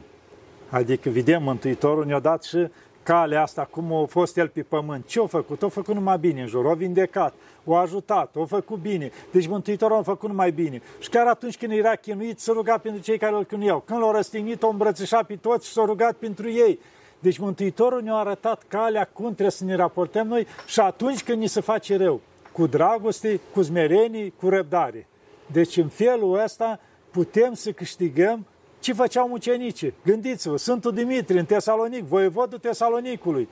Adică, 0.69 1.09
vedem, 1.09 1.43
Mântuitorul 1.43 2.05
ne-a 2.05 2.19
dat 2.19 2.43
și 2.43 2.67
calea 3.03 3.41
asta, 3.41 3.67
cum 3.71 3.93
a 3.93 4.05
fost 4.05 4.37
el 4.37 4.47
pe 4.47 4.61
pământ. 4.61 5.05
Ce 5.05 5.19
a 5.19 5.25
făcut? 5.25 5.63
A 5.63 5.67
făcut 5.67 5.93
numai 5.93 6.17
bine 6.17 6.41
în 6.41 6.47
jur, 6.47 6.67
a 6.67 6.73
vindecat, 6.73 7.33
a 7.67 7.75
ajutat, 7.75 8.35
a 8.35 8.45
făcut 8.45 8.79
bine. 8.79 9.11
Deci 9.31 9.47
Mântuitorul 9.47 9.97
a 9.97 10.01
făcut 10.01 10.29
numai 10.29 10.51
bine. 10.51 10.81
Și 10.99 11.09
chiar 11.09 11.27
atunci 11.27 11.57
când 11.57 11.71
era 11.71 11.95
chinuit, 11.95 12.39
s-a 12.39 12.53
rugat 12.53 12.81
pentru 12.81 13.01
cei 13.01 13.17
care 13.17 13.35
îl 13.35 13.43
chinuiau. 13.43 13.79
Când 13.85 13.99
l-au 13.99 14.11
răstignit, 14.11 14.63
a 14.63 14.67
îmbrățișat 14.67 15.25
pe 15.25 15.35
toți 15.35 15.67
și 15.67 15.73
s-a 15.73 15.85
rugat 15.85 16.15
pentru 16.15 16.49
ei. 16.49 16.79
Deci 17.19 17.37
Mântuitorul 17.37 18.01
ne-a 18.01 18.13
arătat 18.13 18.63
calea 18.67 19.09
cum 19.13 19.25
trebuie 19.25 19.49
să 19.49 19.63
ne 19.63 19.75
raportăm 19.75 20.27
noi 20.27 20.47
și 20.65 20.79
atunci 20.79 21.23
când 21.23 21.37
ni 21.37 21.47
se 21.47 21.61
face 21.61 21.97
rău. 21.97 22.21
Cu 22.51 22.67
dragoste, 22.67 23.39
cu 23.53 23.61
smerenie, 23.61 24.33
cu 24.39 24.49
răbdare. 24.49 25.07
Deci 25.51 25.77
în 25.77 25.87
felul 25.87 26.41
ăsta 26.43 26.79
putem 27.11 27.53
să 27.53 27.71
câștigăm 27.71 28.45
ce 28.79 28.93
făceau 28.93 29.27
mucenicii? 29.27 29.93
Gândiți-vă, 30.05 30.57
Sfântul 30.57 30.93
Dimitrie 30.93 31.39
în 31.39 31.45
Tesalonic, 31.45 32.03
voievodul 32.03 32.57
Tesalonicului. 32.57 33.47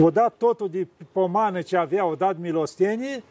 O 0.00 0.10
dat 0.10 0.34
totul 0.36 0.68
de 0.70 0.86
pomană 1.12 1.62
ce 1.62 1.76
avea, 1.76 2.06
o 2.06 2.14
dat 2.14 2.38
milostenie 2.38 3.22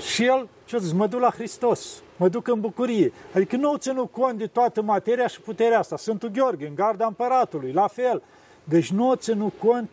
și 0.00 0.24
el, 0.24 0.48
ce 0.64 0.78
zis, 0.78 0.92
mă 0.92 1.06
duc 1.06 1.20
la 1.20 1.30
Hristos, 1.30 2.02
mă 2.16 2.28
duc 2.28 2.48
în 2.48 2.60
bucurie. 2.60 3.12
Adică 3.34 3.56
nu 3.56 3.68
au 3.68 3.76
ținut 3.76 4.12
cont 4.12 4.38
de 4.38 4.46
toată 4.46 4.82
materia 4.82 5.26
și 5.26 5.40
puterea 5.40 5.78
asta. 5.78 5.96
Sfântul 5.96 6.28
Gheorghe, 6.28 6.66
în 6.66 6.74
garda 6.74 7.06
împăratului, 7.06 7.72
la 7.72 7.86
fel. 7.86 8.22
Deci 8.64 8.90
nu 8.90 9.08
au 9.08 9.14
ținut 9.14 9.52
cont 9.58 9.88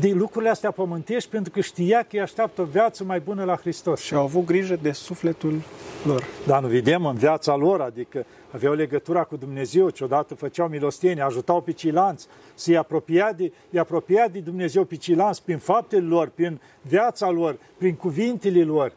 de 0.00 0.12
lucrurile 0.12 0.50
astea 0.50 0.70
pământești 0.70 1.30
pentru 1.30 1.52
că 1.52 1.60
știa 1.60 1.98
că 1.98 2.08
îi 2.10 2.20
așteaptă 2.20 2.60
o 2.60 2.64
viață 2.64 3.04
mai 3.04 3.20
bună 3.20 3.44
la 3.44 3.56
Hristos. 3.56 4.00
Și 4.00 4.14
au 4.14 4.22
avut 4.22 4.44
grijă 4.44 4.78
de 4.82 4.92
sufletul 4.92 5.60
lor. 6.06 6.24
Da, 6.46 6.60
nu 6.60 6.66
vedem 6.66 7.06
în 7.06 7.14
viața 7.14 7.56
lor, 7.56 7.80
adică 7.80 8.24
aveau 8.50 8.74
legătura 8.74 9.24
cu 9.24 9.36
Dumnezeu, 9.36 9.90
ce 9.90 10.04
odată 10.04 10.34
făceau 10.34 10.68
milostenie, 10.68 11.22
ajutau 11.22 11.60
pe 11.60 11.72
cilanți, 11.72 12.26
să-i 12.54 12.76
apropia 12.76 13.32
de, 13.32 13.52
îi 13.70 13.78
apropia 13.78 14.28
de 14.28 14.38
Dumnezeu 14.38 14.84
pe 14.84 14.96
cilanți 14.96 15.42
prin 15.42 15.58
faptele 15.58 16.06
lor, 16.06 16.28
prin 16.28 16.60
viața 16.82 17.30
lor, 17.30 17.56
prin 17.78 17.94
cuvintele 17.94 18.62
lor. 18.62 18.92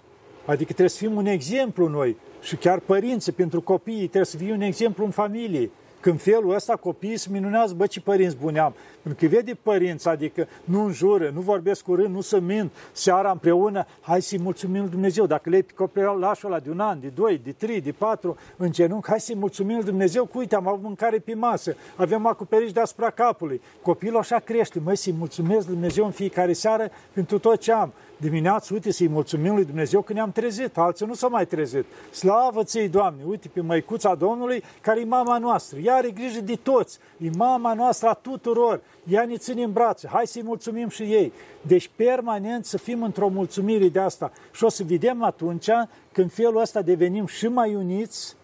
Adică 0.47 0.65
trebuie 0.65 0.89
să 0.89 0.97
fim 0.97 1.15
un 1.15 1.25
exemplu 1.25 1.88
noi 1.88 2.17
și 2.41 2.55
chiar 2.55 2.79
părinții 2.79 3.31
pentru 3.31 3.62
copiii 3.62 4.07
trebuie 4.07 4.25
să 4.25 4.38
fie 4.38 4.53
un 4.53 4.62
exemplu 4.62 5.05
în 5.05 5.12
familie. 5.12 5.69
Când 5.99 6.21
felul 6.21 6.53
ăsta 6.53 6.75
copiii 6.75 7.17
se 7.17 7.27
minunează, 7.31 7.73
bă, 7.73 7.86
ce 7.86 8.01
părinți 8.01 8.36
buni 8.36 8.60
am. 8.60 8.73
Pentru 9.01 9.27
că 9.27 9.36
vede 9.36 9.57
părinți, 9.62 10.07
adică 10.07 10.47
nu 10.63 10.83
înjură, 10.83 11.29
nu 11.33 11.39
vorbesc 11.39 11.83
curând, 11.83 12.15
nu 12.15 12.21
se 12.21 12.39
mint, 12.39 12.71
seara 12.91 13.31
împreună, 13.31 13.86
hai 14.01 14.21
să-i 14.21 14.39
mulțumim 14.39 14.81
lui 14.81 14.89
Dumnezeu. 14.89 15.25
Dacă 15.25 15.49
le 15.49 15.65
copilașul 15.75 16.51
ăla 16.51 16.60
de 16.60 16.69
un 16.69 16.79
an, 16.79 16.99
de 16.99 17.12
doi, 17.15 17.41
de 17.43 17.51
trei, 17.51 17.81
de 17.81 17.91
patru, 17.91 18.38
în 18.57 18.71
genunchi, 18.71 19.10
hai 19.10 19.19
să-i 19.19 19.36
mulțumim 19.36 19.75
lui 19.75 19.86
Dumnezeu 19.86 20.25
că 20.25 20.38
uite, 20.38 20.55
am 20.55 20.67
avut 20.67 20.83
mâncare 20.83 21.17
pe 21.17 21.33
masă, 21.33 21.75
avem 21.95 22.25
acoperiș 22.25 22.71
deasupra 22.71 23.10
capului. 23.10 23.62
Copilul 23.81 24.17
așa 24.17 24.39
crește, 24.39 24.79
măi, 24.83 24.95
să-i 24.95 25.15
mulțumesc 25.17 25.65
lui 25.65 25.75
Dumnezeu 25.75 26.05
în 26.05 26.12
fiecare 26.12 26.53
seară 26.53 26.89
pentru 27.13 27.39
tot 27.39 27.60
ce 27.60 27.71
am 27.71 27.93
dimineață, 28.17 28.73
uite, 28.73 28.91
să-i 28.91 29.08
mulțumim 29.08 29.53
lui 29.53 29.65
Dumnezeu 29.65 30.01
că 30.01 30.13
ne-am 30.13 30.32
trezit, 30.32 30.77
alții 30.77 31.06
nu 31.06 31.13
s-au 31.13 31.30
mai 31.30 31.45
trezit. 31.45 31.86
Slavă 32.12 32.63
ți 32.63 32.80
Doamne, 32.80 33.23
uite 33.25 33.49
pe 33.53 33.62
măicuța 33.62 34.15
Domnului, 34.15 34.63
care 34.82 34.99
e 34.99 35.06
mama 35.06 35.38
noastră. 35.38 35.80
Ea 35.80 35.95
are 35.95 36.10
grijă 36.10 36.41
de 36.41 36.56
toți, 36.63 36.99
e 37.17 37.30
mama 37.38 37.73
noastră 37.73 38.08
a 38.08 38.13
tuturor. 38.13 38.82
Ea 39.10 39.25
ne 39.25 39.38
ține 39.38 39.63
în 39.63 39.71
brațe, 39.71 40.08
hai 40.12 40.27
să-i 40.27 40.43
mulțumim 40.43 40.89
și 40.89 41.03
ei. 41.03 41.34
Deci 41.62 41.89
permanent 41.95 42.65
să 42.65 42.77
fim 42.77 43.03
într-o 43.03 43.27
mulțumire 43.27 43.88
de 43.88 43.99
asta. 43.99 44.32
Și 44.51 44.63
o 44.63 44.69
să 44.69 44.84
vedem 44.84 45.23
atunci 45.23 45.69
când 46.12 46.32
felul 46.32 46.62
ăsta 46.62 46.82
devenim 46.82 47.25
și 47.25 47.47
mai 47.47 47.75
uniți, 47.75 48.36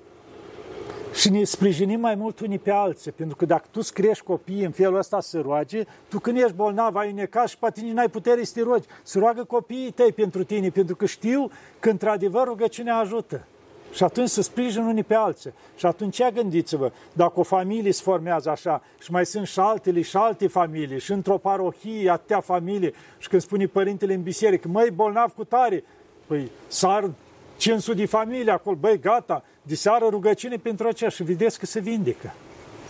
și 1.13 1.29
ne 1.29 1.43
sprijinim 1.43 1.99
mai 1.99 2.15
mult 2.15 2.39
unii 2.39 2.59
pe 2.59 2.71
alții, 2.71 3.11
pentru 3.11 3.35
că 3.35 3.45
dacă 3.45 3.63
tu 3.71 3.79
îți 3.81 3.93
crești 3.93 4.23
copiii 4.23 4.63
în 4.63 4.71
felul 4.71 4.97
ăsta 4.97 5.21
să 5.21 5.39
roage, 5.39 5.83
tu 6.07 6.19
când 6.19 6.37
ești 6.37 6.53
bolnav, 6.53 6.95
ai 6.95 7.11
necat 7.11 7.47
și 7.47 7.57
poate 7.57 7.81
nici 7.81 7.91
n-ai 7.91 8.09
putere 8.09 8.43
să 8.43 8.53
te 8.53 8.61
rogi. 8.61 8.87
Să 9.03 9.19
roagă 9.19 9.43
copiii 9.43 9.91
tăi 9.91 10.11
pentru 10.11 10.43
tine, 10.43 10.69
pentru 10.69 10.95
că 10.95 11.05
știu 11.05 11.51
că 11.79 11.89
într-adevăr 11.89 12.47
rugăciunea 12.47 12.95
ajută. 12.95 13.45
Și 13.93 14.03
atunci 14.03 14.29
să 14.29 14.41
sprijin 14.41 14.83
unii 14.83 15.03
pe 15.03 15.13
alții. 15.13 15.53
Și 15.75 15.85
atunci 15.85 16.29
gândiți-vă, 16.33 16.91
dacă 17.13 17.39
o 17.39 17.43
familie 17.43 17.91
se 17.91 18.01
formează 18.03 18.49
așa 18.49 18.81
și 19.01 19.11
mai 19.11 19.25
sunt 19.25 19.47
și 19.47 19.59
altele 19.59 20.01
și 20.01 20.17
alte 20.17 20.47
familii 20.47 20.99
și 20.99 21.11
într-o 21.11 21.37
parohie 21.37 22.09
atâtea 22.09 22.39
familii 22.39 22.93
și 23.17 23.27
când 23.27 23.41
spune 23.41 23.65
părintele 23.65 24.13
în 24.13 24.21
biserică, 24.21 24.67
măi, 24.67 24.91
bolnav 24.91 25.31
cu 25.31 25.43
tare, 25.43 25.83
păi 26.25 26.51
sar 26.67 27.09
500 27.57 27.97
de 27.97 28.05
familii 28.05 28.49
acolo, 28.49 28.75
băi, 28.75 28.99
gata, 28.99 29.43
de 29.63 29.75
seară 29.75 30.07
rugăciune 30.09 30.55
pentru 30.55 30.87
aceea 30.87 31.09
și 31.09 31.23
vedeți 31.23 31.59
că 31.59 31.65
se 31.65 31.79
vindecă. 31.79 32.33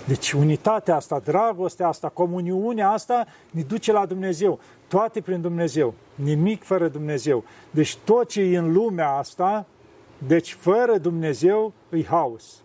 Deci 0.08 0.32
unitatea 0.32 0.96
asta, 0.96 1.20
dragostea 1.20 1.88
asta, 1.88 2.10
comuniunea 2.10 2.90
asta 2.90 3.26
ne 3.52 3.62
duce 3.62 3.92
la 3.92 4.06
Dumnezeu. 4.06 4.60
Toate 4.88 5.22
prin 5.22 5.42
Dumnezeu. 5.42 5.94
Nimic 6.16 6.64
fără 6.64 6.88
Dumnezeu. 6.88 7.44
Deci 7.72 7.96
tot 7.96 8.30
ce 8.30 8.42
e 8.42 8.58
în 8.58 8.72
lumea 8.72 9.10
asta, 9.10 9.66
deci 10.28 10.54
fără 10.54 10.98
Dumnezeu 10.98 11.74
îi 11.90 12.06
haos. 12.06 12.62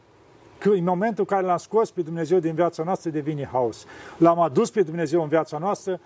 Că 0.58 0.68
în 0.68 0.84
momentul 0.84 1.26
în 1.28 1.36
care 1.36 1.46
l-am 1.46 1.56
scos 1.56 1.90
pe 1.90 2.02
Dumnezeu 2.02 2.38
din 2.38 2.54
viața 2.54 2.82
noastră, 2.82 3.10
devine 3.10 3.48
haos. 3.52 3.84
L-am 4.16 4.40
adus 4.40 4.70
pe 4.70 4.82
Dumnezeu 4.82 5.22
în 5.22 5.28
viața 5.28 5.58
noastră, 5.58 6.00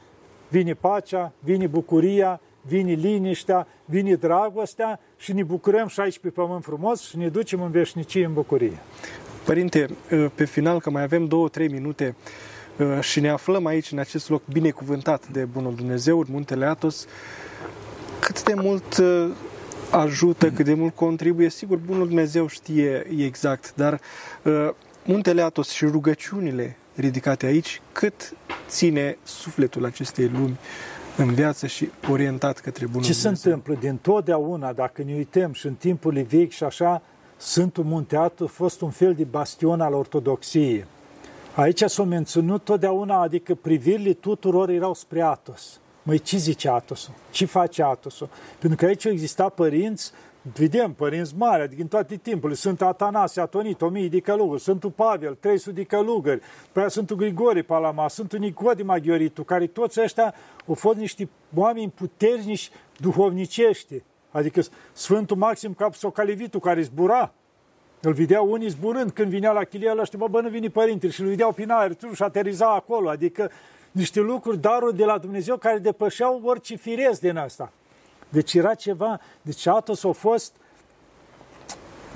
vine 0.48 0.74
pacea, 0.74 1.32
vine 1.38 1.66
bucuria, 1.66 2.40
vine 2.62 2.92
liniștea, 2.92 3.66
vine 3.85 4.14
dragostea 4.14 5.01
și 5.16 5.33
ne 5.33 5.42
bucurăm 5.42 5.88
și 5.88 6.01
aici 6.01 6.18
pe 6.18 6.29
pământ 6.29 6.64
frumos 6.64 7.03
și 7.03 7.16
ne 7.16 7.29
ducem 7.29 7.62
în 7.62 7.70
veșnicie 7.70 8.25
în 8.25 8.33
bucurie. 8.33 8.79
Părinte, 9.44 9.88
ă, 10.12 10.31
pe 10.35 10.44
final, 10.44 10.81
că 10.81 10.90
mai 10.90 11.03
avem 11.03 11.27
două-trei 11.27 11.68
minute 11.68 12.14
ă, 12.81 13.01
și 13.01 13.20
ne 13.20 13.29
aflăm 13.29 13.66
aici, 13.66 13.92
în 13.92 13.98
acest 13.98 14.29
loc 14.29 14.42
binecuvântat 14.53 15.29
de 15.29 15.44
Bunul 15.44 15.75
Dumnezeu, 15.75 16.18
în 16.18 16.27
Muntele 16.31 16.64
Atos, 16.64 17.07
cât 18.20 18.44
de 18.44 18.55
mult 18.55 18.96
ă, 18.96 19.29
ajută, 19.90 20.51
cât 20.51 20.64
de 20.64 20.75
mult 20.75 20.94
contribuie, 20.94 21.51
sigur, 21.51 21.79
Bunul 21.79 22.07
Dumnezeu 22.07 22.46
știe 22.46 23.07
exact, 23.18 23.75
dar 23.75 24.01
Muntele 25.05 25.42
Atos 25.42 25.70
și 25.70 25.85
rugăciunile 25.85 26.77
ridicate 26.94 27.46
aici, 27.46 27.81
cât 27.92 28.37
ține 28.68 29.18
sufletul 29.22 29.85
acestei 29.85 30.31
lumi 30.35 30.59
în 31.16 31.35
viață 31.35 31.66
și 31.66 31.90
orientat 32.11 32.59
către 32.59 32.87
bunul 32.87 33.03
Ce 33.03 33.12
Dumnezeu. 33.12 33.35
se 33.35 33.48
întâmplă 33.48 33.75
din 33.88 33.96
totdeauna, 33.96 34.72
dacă 34.72 35.03
ne 35.03 35.14
uităm 35.14 35.53
și 35.53 35.66
în 35.66 35.75
timpul 35.75 36.22
vechi 36.29 36.51
și 36.51 36.64
așa, 36.64 37.03
Sfântul 37.37 37.85
Munteatu 37.85 38.44
a 38.44 38.46
fost 38.46 38.81
un 38.81 38.90
fel 38.90 39.14
de 39.14 39.25
bastion 39.25 39.81
al 39.81 39.92
ortodoxiei. 39.92 40.85
Aici 41.55 41.83
s-a 41.83 42.03
menționat 42.03 42.62
totdeauna, 42.62 43.20
adică 43.20 43.55
privirile 43.55 44.12
tuturor 44.12 44.68
erau 44.68 44.94
spre 44.94 45.22
Atos. 45.22 45.81
Măi, 46.03 46.18
ce 46.18 46.37
zice 46.37 46.68
Atosul? 46.68 47.14
Ce 47.31 47.44
face 47.44 47.83
Atosul? 47.83 48.29
Pentru 48.59 48.79
că 48.79 48.85
aici 48.85 49.05
exista 49.05 49.48
părinți 49.48 50.12
Vedem 50.42 50.92
părinți 50.92 51.35
mari, 51.37 51.62
adică 51.62 51.83
în 51.83 51.88
toate 51.88 52.16
timpurile. 52.16 52.59
Sunt 52.59 52.83
Atanasie, 52.83 53.42
Atonit, 53.42 53.81
1000 53.81 54.09
de 54.09 54.20
călugări, 54.20 54.61
Sfântul 54.61 54.90
Pavel, 54.90 55.35
300 55.40 55.74
de 55.74 55.85
călugări, 55.85 56.40
pe 56.72 56.78
aia 56.78 56.88
Sfântul 56.88 57.16
Grigori 57.16 57.62
Palama, 57.62 58.09
Sfântul 58.09 58.38
Nicodem 58.38 58.87
Maghioritu, 58.87 59.44
care 59.44 59.66
toți 59.66 60.00
ăștia 60.00 60.35
au 60.66 60.74
fost 60.74 60.96
niște 60.96 61.28
oameni 61.55 61.90
puternici 61.90 62.70
duhovnicești. 62.96 64.02
Adică 64.31 64.62
Sfântul 64.92 65.37
Maxim 65.37 65.74
Capsocalivitu, 65.74 66.59
care 66.59 66.83
zbura, 66.83 67.33
Îl 68.00 68.12
vedeau 68.12 68.50
unii 68.50 68.68
zburând 68.68 69.11
când 69.11 69.28
vinea 69.28 69.52
la 69.52 69.64
chilia 69.64 69.90
ăla, 69.90 70.05
știu, 70.05 70.18
bă, 70.18 70.26
bă, 70.26 70.40
nu 70.40 70.48
vine 70.48 70.68
părintele 70.68 71.12
și 71.12 71.20
îl 71.20 71.26
vedeau 71.26 71.52
prin 71.52 71.70
aer 71.70 71.96
și 72.14 72.22
ateriza 72.22 72.74
acolo. 72.74 73.09
Adică 73.09 73.50
niște 73.90 74.20
lucruri, 74.20 74.59
daruri 74.59 74.96
de 74.96 75.05
la 75.05 75.18
Dumnezeu 75.18 75.57
care 75.57 75.78
depășeau 75.78 76.40
orice 76.44 76.76
firesc 76.76 77.20
din 77.20 77.37
asta. 77.37 77.72
Deci 78.33 78.55
era 78.55 78.75
ceva, 78.75 79.21
deci 79.42 79.66
Atos 79.66 80.05
a 80.05 80.11
fost 80.11 80.55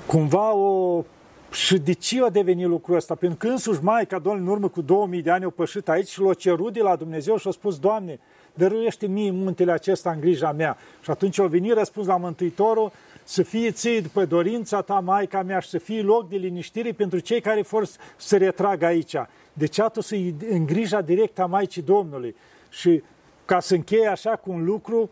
cumva 0.05 0.53
o... 0.53 1.03
Și 1.51 1.77
de 1.77 1.93
ce 1.93 2.23
a 2.23 2.29
devenit 2.29 2.67
lucrul 2.67 2.95
ăsta? 2.95 3.15
Pentru 3.15 3.37
că 3.37 3.47
însuși 3.47 3.83
Maica 3.83 4.19
Domnului 4.19 4.47
în 4.47 4.53
urmă 4.53 4.67
cu 4.67 4.81
2000 4.81 5.21
de 5.21 5.31
ani 5.31 5.45
a 5.45 5.49
pășit 5.49 5.89
aici 5.89 6.07
și 6.07 6.21
l-a 6.21 6.33
cerut 6.33 6.73
de 6.73 6.81
la 6.81 6.95
Dumnezeu 6.95 7.37
și 7.37 7.47
a 7.47 7.51
spus, 7.51 7.79
Doamne, 7.79 8.19
dăruiește 8.53 9.07
mie 9.07 9.31
muntele 9.31 9.71
acesta 9.71 10.11
în 10.11 10.19
grija 10.19 10.51
mea. 10.51 10.77
Și 11.01 11.09
atunci 11.09 11.39
a 11.39 11.45
venit 11.45 11.73
răspuns 11.73 12.07
la 12.07 12.17
Mântuitorul, 12.17 12.91
să 13.23 13.43
fie 13.43 13.71
ție 13.71 14.01
după 14.01 14.25
dorința 14.25 14.81
ta, 14.81 14.99
Maica 14.99 15.41
mea, 15.41 15.59
și 15.59 15.69
să 15.69 15.77
fie 15.77 16.01
loc 16.01 16.29
de 16.29 16.35
liniștire 16.35 16.91
pentru 16.91 17.19
cei 17.19 17.41
care 17.41 17.61
vor 17.61 17.85
să 17.85 17.97
se 18.17 18.37
retragă 18.37 18.85
aici. 18.85 19.15
Deci 19.53 19.79
Atos 19.79 20.11
e 20.11 20.33
în 20.49 20.65
grija 20.65 21.01
directă 21.01 21.41
a 21.41 21.45
Maicii 21.45 21.81
Domnului. 21.81 22.35
Și 22.69 23.03
ca 23.45 23.59
să 23.59 23.73
încheie 23.73 24.07
așa 24.07 24.35
cu 24.35 24.51
un 24.51 24.65
lucru, 24.65 25.09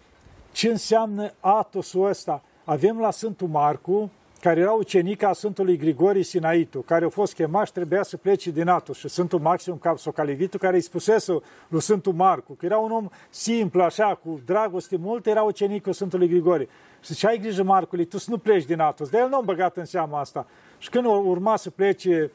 ce 0.56 0.70
înseamnă 0.70 1.32
Atosul 1.40 2.08
ăsta? 2.08 2.44
Avem 2.64 3.00
la 3.00 3.12
Sfântul 3.12 3.48
Marcu, 3.48 4.12
care 4.42 4.60
era 4.60 4.72
ucenica 4.72 5.30
a 5.30 5.34
Sfântului 5.34 5.78
Grigori 5.78 6.24
Sinaitu, 6.24 6.80
care 6.80 7.06
a 7.06 7.10
fost 7.10 7.34
chemat 7.34 7.66
și 7.66 7.72
trebuia 7.72 8.04
să 8.04 8.18
plece 8.18 8.52
din 8.52 8.68
Atos. 8.68 8.98
Și 8.98 9.08
Sfântul 9.08 9.40
Maxim 9.40 9.78
Capsocalivitu, 9.78 10.58
care 10.58 10.76
îi 10.76 10.82
spusese 10.82 11.40
lui 11.68 11.82
Sfântul 11.82 12.14
Marcu, 12.14 12.54
că 12.54 12.66
era 12.66 12.78
un 12.78 12.92
om 12.92 13.10
simplu, 13.30 13.82
așa, 13.82 14.20
cu 14.24 14.42
dragoste 14.46 14.98
mult, 14.98 15.26
era 15.26 15.42
ucenicul 15.42 15.94
Sfântului 15.94 16.28
Grigori. 16.28 16.68
Și 17.02 17.14
zice, 17.14 17.28
ai 17.28 17.38
grijă, 17.38 17.64
Marcului, 17.64 18.06
tu 18.06 18.18
să 18.18 18.30
nu 18.30 18.38
pleci 18.38 18.66
din 18.66 18.80
Atos. 18.80 19.10
Dar 19.10 19.22
el 19.22 19.30
nu 19.30 19.38
a 19.38 19.42
băgat 19.42 19.78
în 19.78 19.86
seama 19.86 20.20
asta. 20.20 20.48
Și 20.78 20.90
când 20.90 21.06
urma 21.06 21.56
să 21.56 21.70
plece 21.70 22.32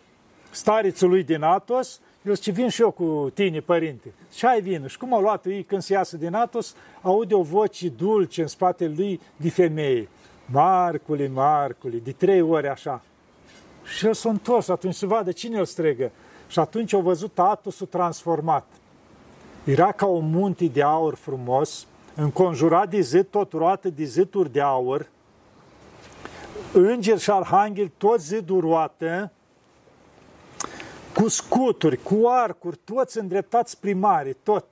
starițul 0.51 1.09
lui 1.09 1.23
din 1.23 1.43
Atos, 1.43 2.01
el 2.23 2.35
zice, 2.35 2.51
vin 2.51 2.69
și 2.69 2.83
eu 2.83 2.91
cu 2.91 3.31
tine, 3.35 3.61
părinte. 3.61 4.13
Și 4.33 4.47
ai 4.47 4.61
vină. 4.61 4.87
Și 4.87 4.99
cum 4.99 5.15
au 5.15 5.21
luat 5.21 5.47
ei 5.47 5.63
când 5.63 5.83
se 5.83 5.93
iasă 5.93 6.17
din 6.17 6.35
Atos, 6.35 6.75
aude 7.03 7.35
o 7.35 7.43
voce 7.43 7.89
dulce 7.89 8.41
în 8.41 8.47
spatele 8.47 8.95
lui 8.97 9.21
de 9.37 9.51
femeie. 9.51 10.09
Marcule, 10.45 11.29
Marcule, 11.29 11.97
de 11.97 12.13
trei 12.13 12.41
ori 12.41 12.69
așa. 12.69 13.03
Și 13.85 14.07
el 14.07 14.15
s-a 14.15 14.29
întors 14.29 14.69
atunci 14.69 14.95
să 14.95 15.07
vadă 15.07 15.33
cine 15.33 15.59
îl 15.59 15.65
strigă. 15.65 16.11
Și 16.49 16.59
atunci 16.59 16.93
au 16.93 17.01
văzut 17.01 17.39
Atosul 17.39 17.87
transformat. 17.87 18.67
Era 19.65 19.93
ca 19.93 20.07
un 20.07 20.31
munte 20.31 20.65
de 20.65 20.83
aur 20.83 21.15
frumos, 21.15 21.87
înconjurat 22.15 22.91
de 22.91 23.01
zid, 23.01 23.27
tot 23.27 23.53
roată 23.53 23.89
de 23.89 24.05
ziduri 24.05 24.53
de 24.53 24.61
aur, 24.61 25.09
îngeri 26.73 27.21
și 27.21 27.31
arhanghel, 27.31 27.91
tot 27.97 28.21
zidul 28.21 28.61
roată, 28.61 29.33
cu 31.21 31.29
scuturi, 31.29 32.03
cu 32.03 32.23
arcuri, 32.27 32.79
toți 32.85 33.19
îndreptați 33.19 33.81
primari, 33.81 34.37
tot. 34.43 34.65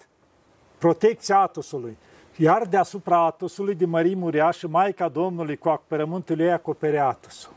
Protecția 0.78 1.38
Atosului. 1.38 1.96
Iar 2.36 2.66
deasupra 2.66 3.24
Atosului 3.24 3.74
de 3.74 3.84
mărimi 3.84 4.22
uriașă, 4.22 4.68
Maica 4.68 5.08
Domnului 5.08 5.56
cu 5.56 5.68
acoperământul 5.68 6.40
ei 6.40 6.52
acopere 6.52 6.98
Atosul. 6.98 7.52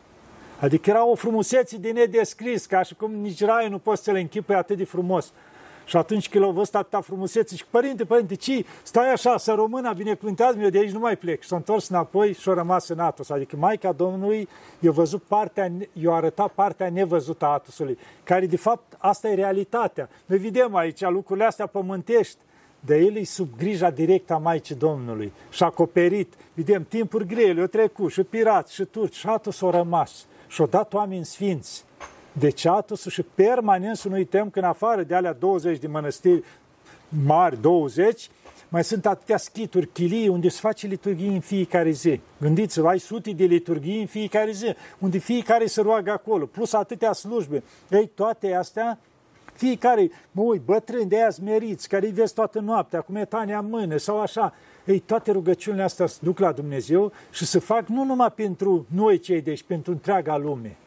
Adică 0.60 0.90
era 0.90 1.06
o 1.06 1.16
frumusețe 1.16 1.78
de 1.78 1.92
nedescris, 1.92 2.66
ca 2.66 2.82
și 2.82 2.96
cum 2.96 3.12
nici 3.12 3.44
raiul 3.44 3.72
nu 3.72 3.78
poți 3.78 4.04
să 4.04 4.12
le 4.12 4.20
închipui 4.20 4.56
atât 4.56 4.78
de 4.78 4.86
frumos. 4.86 5.32
Și 5.92 5.98
atunci 5.98 6.30
când 6.30 6.44
l-au 6.44 6.54
văzut 6.54 6.76
atâta 6.76 7.02
frumusețe 7.02 7.56
și 7.56 7.66
părinte, 7.70 8.06
părinte, 8.06 8.36
ci 8.36 8.64
stai 8.84 9.12
așa, 9.12 9.38
să 9.38 9.52
româna, 9.52 9.94
binecuvântează-mi, 9.94 10.64
eu 10.64 10.70
de 10.70 10.78
aici 10.78 10.92
nu 10.92 11.00
mai 11.00 11.18
plec. 11.18 11.42
Și 11.42 11.48
s-a 11.48 11.56
întors 11.56 11.90
înapoi 11.90 12.34
și 12.34 12.50
a 12.50 12.54
rămas 12.54 12.88
în 12.88 13.00
Atos. 13.00 13.30
Adică 13.30 13.56
Maica 13.56 13.92
Domnului 13.92 14.48
i-a 14.80 14.92
văzut 14.92 15.22
partea, 15.24 15.72
i-a 15.94 16.12
arătat 16.12 16.52
partea 16.52 16.90
nevăzută 16.90 17.46
a 17.46 17.48
Atosului, 17.48 17.98
care 18.24 18.46
de 18.46 18.58
fapt 18.58 18.98
asta 18.98 19.30
e 19.30 19.36
realitatea. 19.36 20.10
Noi 20.26 20.38
vedem 20.38 20.76
aici 20.76 21.02
lucrurile 21.02 21.46
astea 21.46 21.66
pământești, 21.66 22.38
de 22.80 22.98
el 22.98 23.16
e 23.16 23.24
sub 23.24 23.50
grija 23.58 23.90
directă 23.90 24.34
a 24.34 24.38
Maicii 24.38 24.76
Domnului 24.76 25.34
și 25.50 25.64
acoperit. 25.64 26.34
Vedem 26.54 26.84
timpuri 26.84 27.28
grele, 27.28 27.62
o 27.62 27.68
trecut 27.68 28.12
și 28.12 28.24
pirați, 28.24 28.74
și 28.74 28.84
turci, 28.84 29.16
și 29.16 29.28
Atos 29.28 29.62
au 29.62 29.72
rămas 29.72 30.26
și 30.48 30.62
au 30.62 30.68
dat 30.68 30.94
oameni 30.94 31.26
sfinți 31.26 31.86
deci 32.32 32.66
Atosul 32.66 33.12
și 33.12 33.22
permanent 33.36 33.98
să 33.98 34.08
nu 34.08 34.16
uităm 34.16 34.50
că 34.50 34.60
în 34.60 34.66
afară 34.66 35.04
de 35.04 35.16
alea 35.16 35.34
20 35.34 35.78
de 35.78 35.88
mănăstiri 35.88 36.44
mari, 37.26 37.62
20, 37.62 38.30
mai 38.70 38.84
sunt 38.84 39.06
atâtea 39.06 39.38
schituri, 39.38 39.88
chilii, 39.88 40.28
unde 40.28 40.50
se 40.50 40.60
face 40.62 40.88
liturghie 40.88 41.32
în 41.32 41.40
fiecare 41.40 41.90
zi. 41.90 42.20
Gândiți-vă, 42.40 42.88
ai 42.88 43.00
sute 43.00 43.32
de 43.32 43.44
liturghii 43.44 44.00
în 44.00 44.06
fiecare 44.06 44.52
zi, 44.52 44.76
unde 45.00 45.18
fiecare 45.18 45.66
se 45.66 45.82
roagă 45.82 46.12
acolo, 46.12 46.46
plus 46.46 46.74
atâtea 46.74 47.14
slujbe. 47.14 47.64
Ei, 47.90 48.12
toate 48.16 48.54
astea, 48.54 49.00
fiecare, 49.54 50.12
mă 50.32 50.42
uit, 50.42 50.62
bătrâni 50.62 51.10
de 51.10 51.16
aia 51.16 51.30
meriți, 51.44 51.88
care 51.88 52.06
îi 52.06 52.12
vezi 52.12 52.34
toată 52.34 52.60
noaptea, 52.60 53.02
cu 53.02 53.12
metania 53.12 53.58
în 53.58 53.70
mână 53.70 53.98
sau 53.98 54.20
așa. 54.20 54.54
Ei, 54.86 55.00
toate 55.00 55.32
rugăciunile 55.32 55.84
astea 55.84 56.06
se 56.06 56.18
duc 56.22 56.40
la 56.40 56.52
Dumnezeu 56.52 57.12
și 57.32 57.46
se 57.46 57.60
fac 57.60 57.88
nu 57.88 58.04
numai 58.04 58.32
pentru 58.32 58.86
noi 58.94 59.20
cei 59.20 59.42
deci, 59.42 59.64
pentru 59.64 59.92
întreaga 59.92 60.38
lume. 60.38 60.78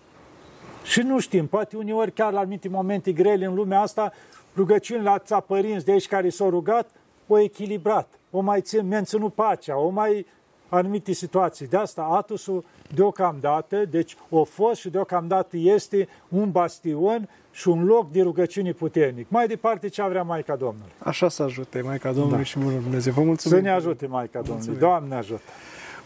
Și 0.85 1.01
nu 1.01 1.19
știm, 1.19 1.47
poate 1.47 1.77
uneori 1.77 2.13
chiar 2.13 2.33
la 2.33 2.39
anumite 2.39 2.69
momente 2.69 3.13
grele 3.13 3.45
în 3.45 3.55
lumea 3.55 3.81
asta, 3.81 4.13
rugăciunile 4.57 5.09
la 5.09 5.19
țapărinți 5.19 5.85
de 5.85 5.93
aici 5.93 6.09
care 6.09 6.29
s-au 6.29 6.51
rugat, 6.51 6.91
o 7.27 7.39
echilibrat, 7.39 8.09
o 8.31 8.41
mai 8.41 8.61
țin, 8.61 8.87
menținut 8.87 9.35
pacea, 9.35 9.79
o 9.79 9.89
mai 9.89 10.27
anumite 10.69 11.13
situații. 11.13 11.67
De 11.67 11.77
asta 11.77 12.03
Atusul 12.03 12.65
deocamdată, 12.95 13.85
deci 13.85 14.17
o 14.31 14.45
fost 14.45 14.81
și 14.81 14.91
deocamdată 14.91 15.57
este 15.57 16.09
un 16.29 16.51
bastion 16.51 17.29
și 17.51 17.69
un 17.69 17.85
loc 17.85 18.11
de 18.11 18.23
rugăciune 18.23 18.73
puternic. 18.73 19.27
Mai 19.29 19.47
departe 19.47 19.89
ce 19.89 20.03
vrea 20.03 20.23
Maica 20.23 20.57
Domnului. 20.57 20.93
Așa 20.99 21.29
să 21.29 21.43
ajute 21.43 21.81
Maica 21.81 22.13
Domnului 22.13 22.37
da. 22.37 22.43
și 22.43 22.59
Bunul 22.59 22.81
Dumnezeu. 22.81 23.13
Vă 23.13 23.23
mulțumim. 23.23 23.59
Să 23.59 23.65
ne 23.65 23.71
ajute 23.71 24.07
Maica 24.07 24.41
Domnului. 24.41 24.79
Doamne 24.79 25.15
ajută. 25.15 25.43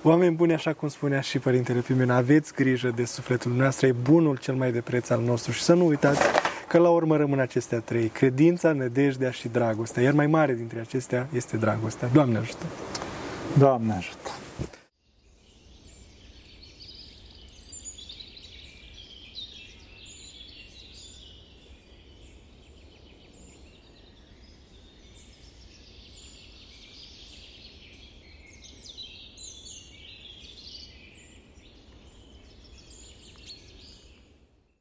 Oameni 0.02 0.34
buni, 0.34 0.52
așa 0.52 0.72
cum 0.72 0.88
spunea 0.88 1.20
și 1.20 1.38
Părintele 1.38 1.80
Pimen, 1.80 2.10
aveți 2.10 2.54
grijă 2.54 2.92
de 2.96 3.04
sufletul 3.04 3.52
nostru, 3.52 3.86
e 3.86 3.92
bunul 3.92 4.36
cel 4.36 4.54
mai 4.54 4.72
de 4.72 4.80
preț 4.80 5.10
al 5.10 5.20
nostru 5.20 5.52
și 5.52 5.62
să 5.62 5.74
nu 5.74 5.86
uitați 5.86 6.20
că 6.68 6.78
la 6.78 6.88
urmă 6.88 7.16
rămân 7.16 7.38
acestea 7.38 7.80
trei, 7.80 8.08
credința, 8.08 8.72
nădejdea 8.72 9.30
și 9.30 9.48
dragostea, 9.48 10.02
iar 10.02 10.12
mai 10.12 10.26
mare 10.26 10.54
dintre 10.54 10.80
acestea 10.80 11.26
este 11.32 11.56
dragostea. 11.56 12.08
Doamne 12.12 12.38
ajută! 12.38 12.64
Doamne 13.58 13.92
ajută! 13.92 14.30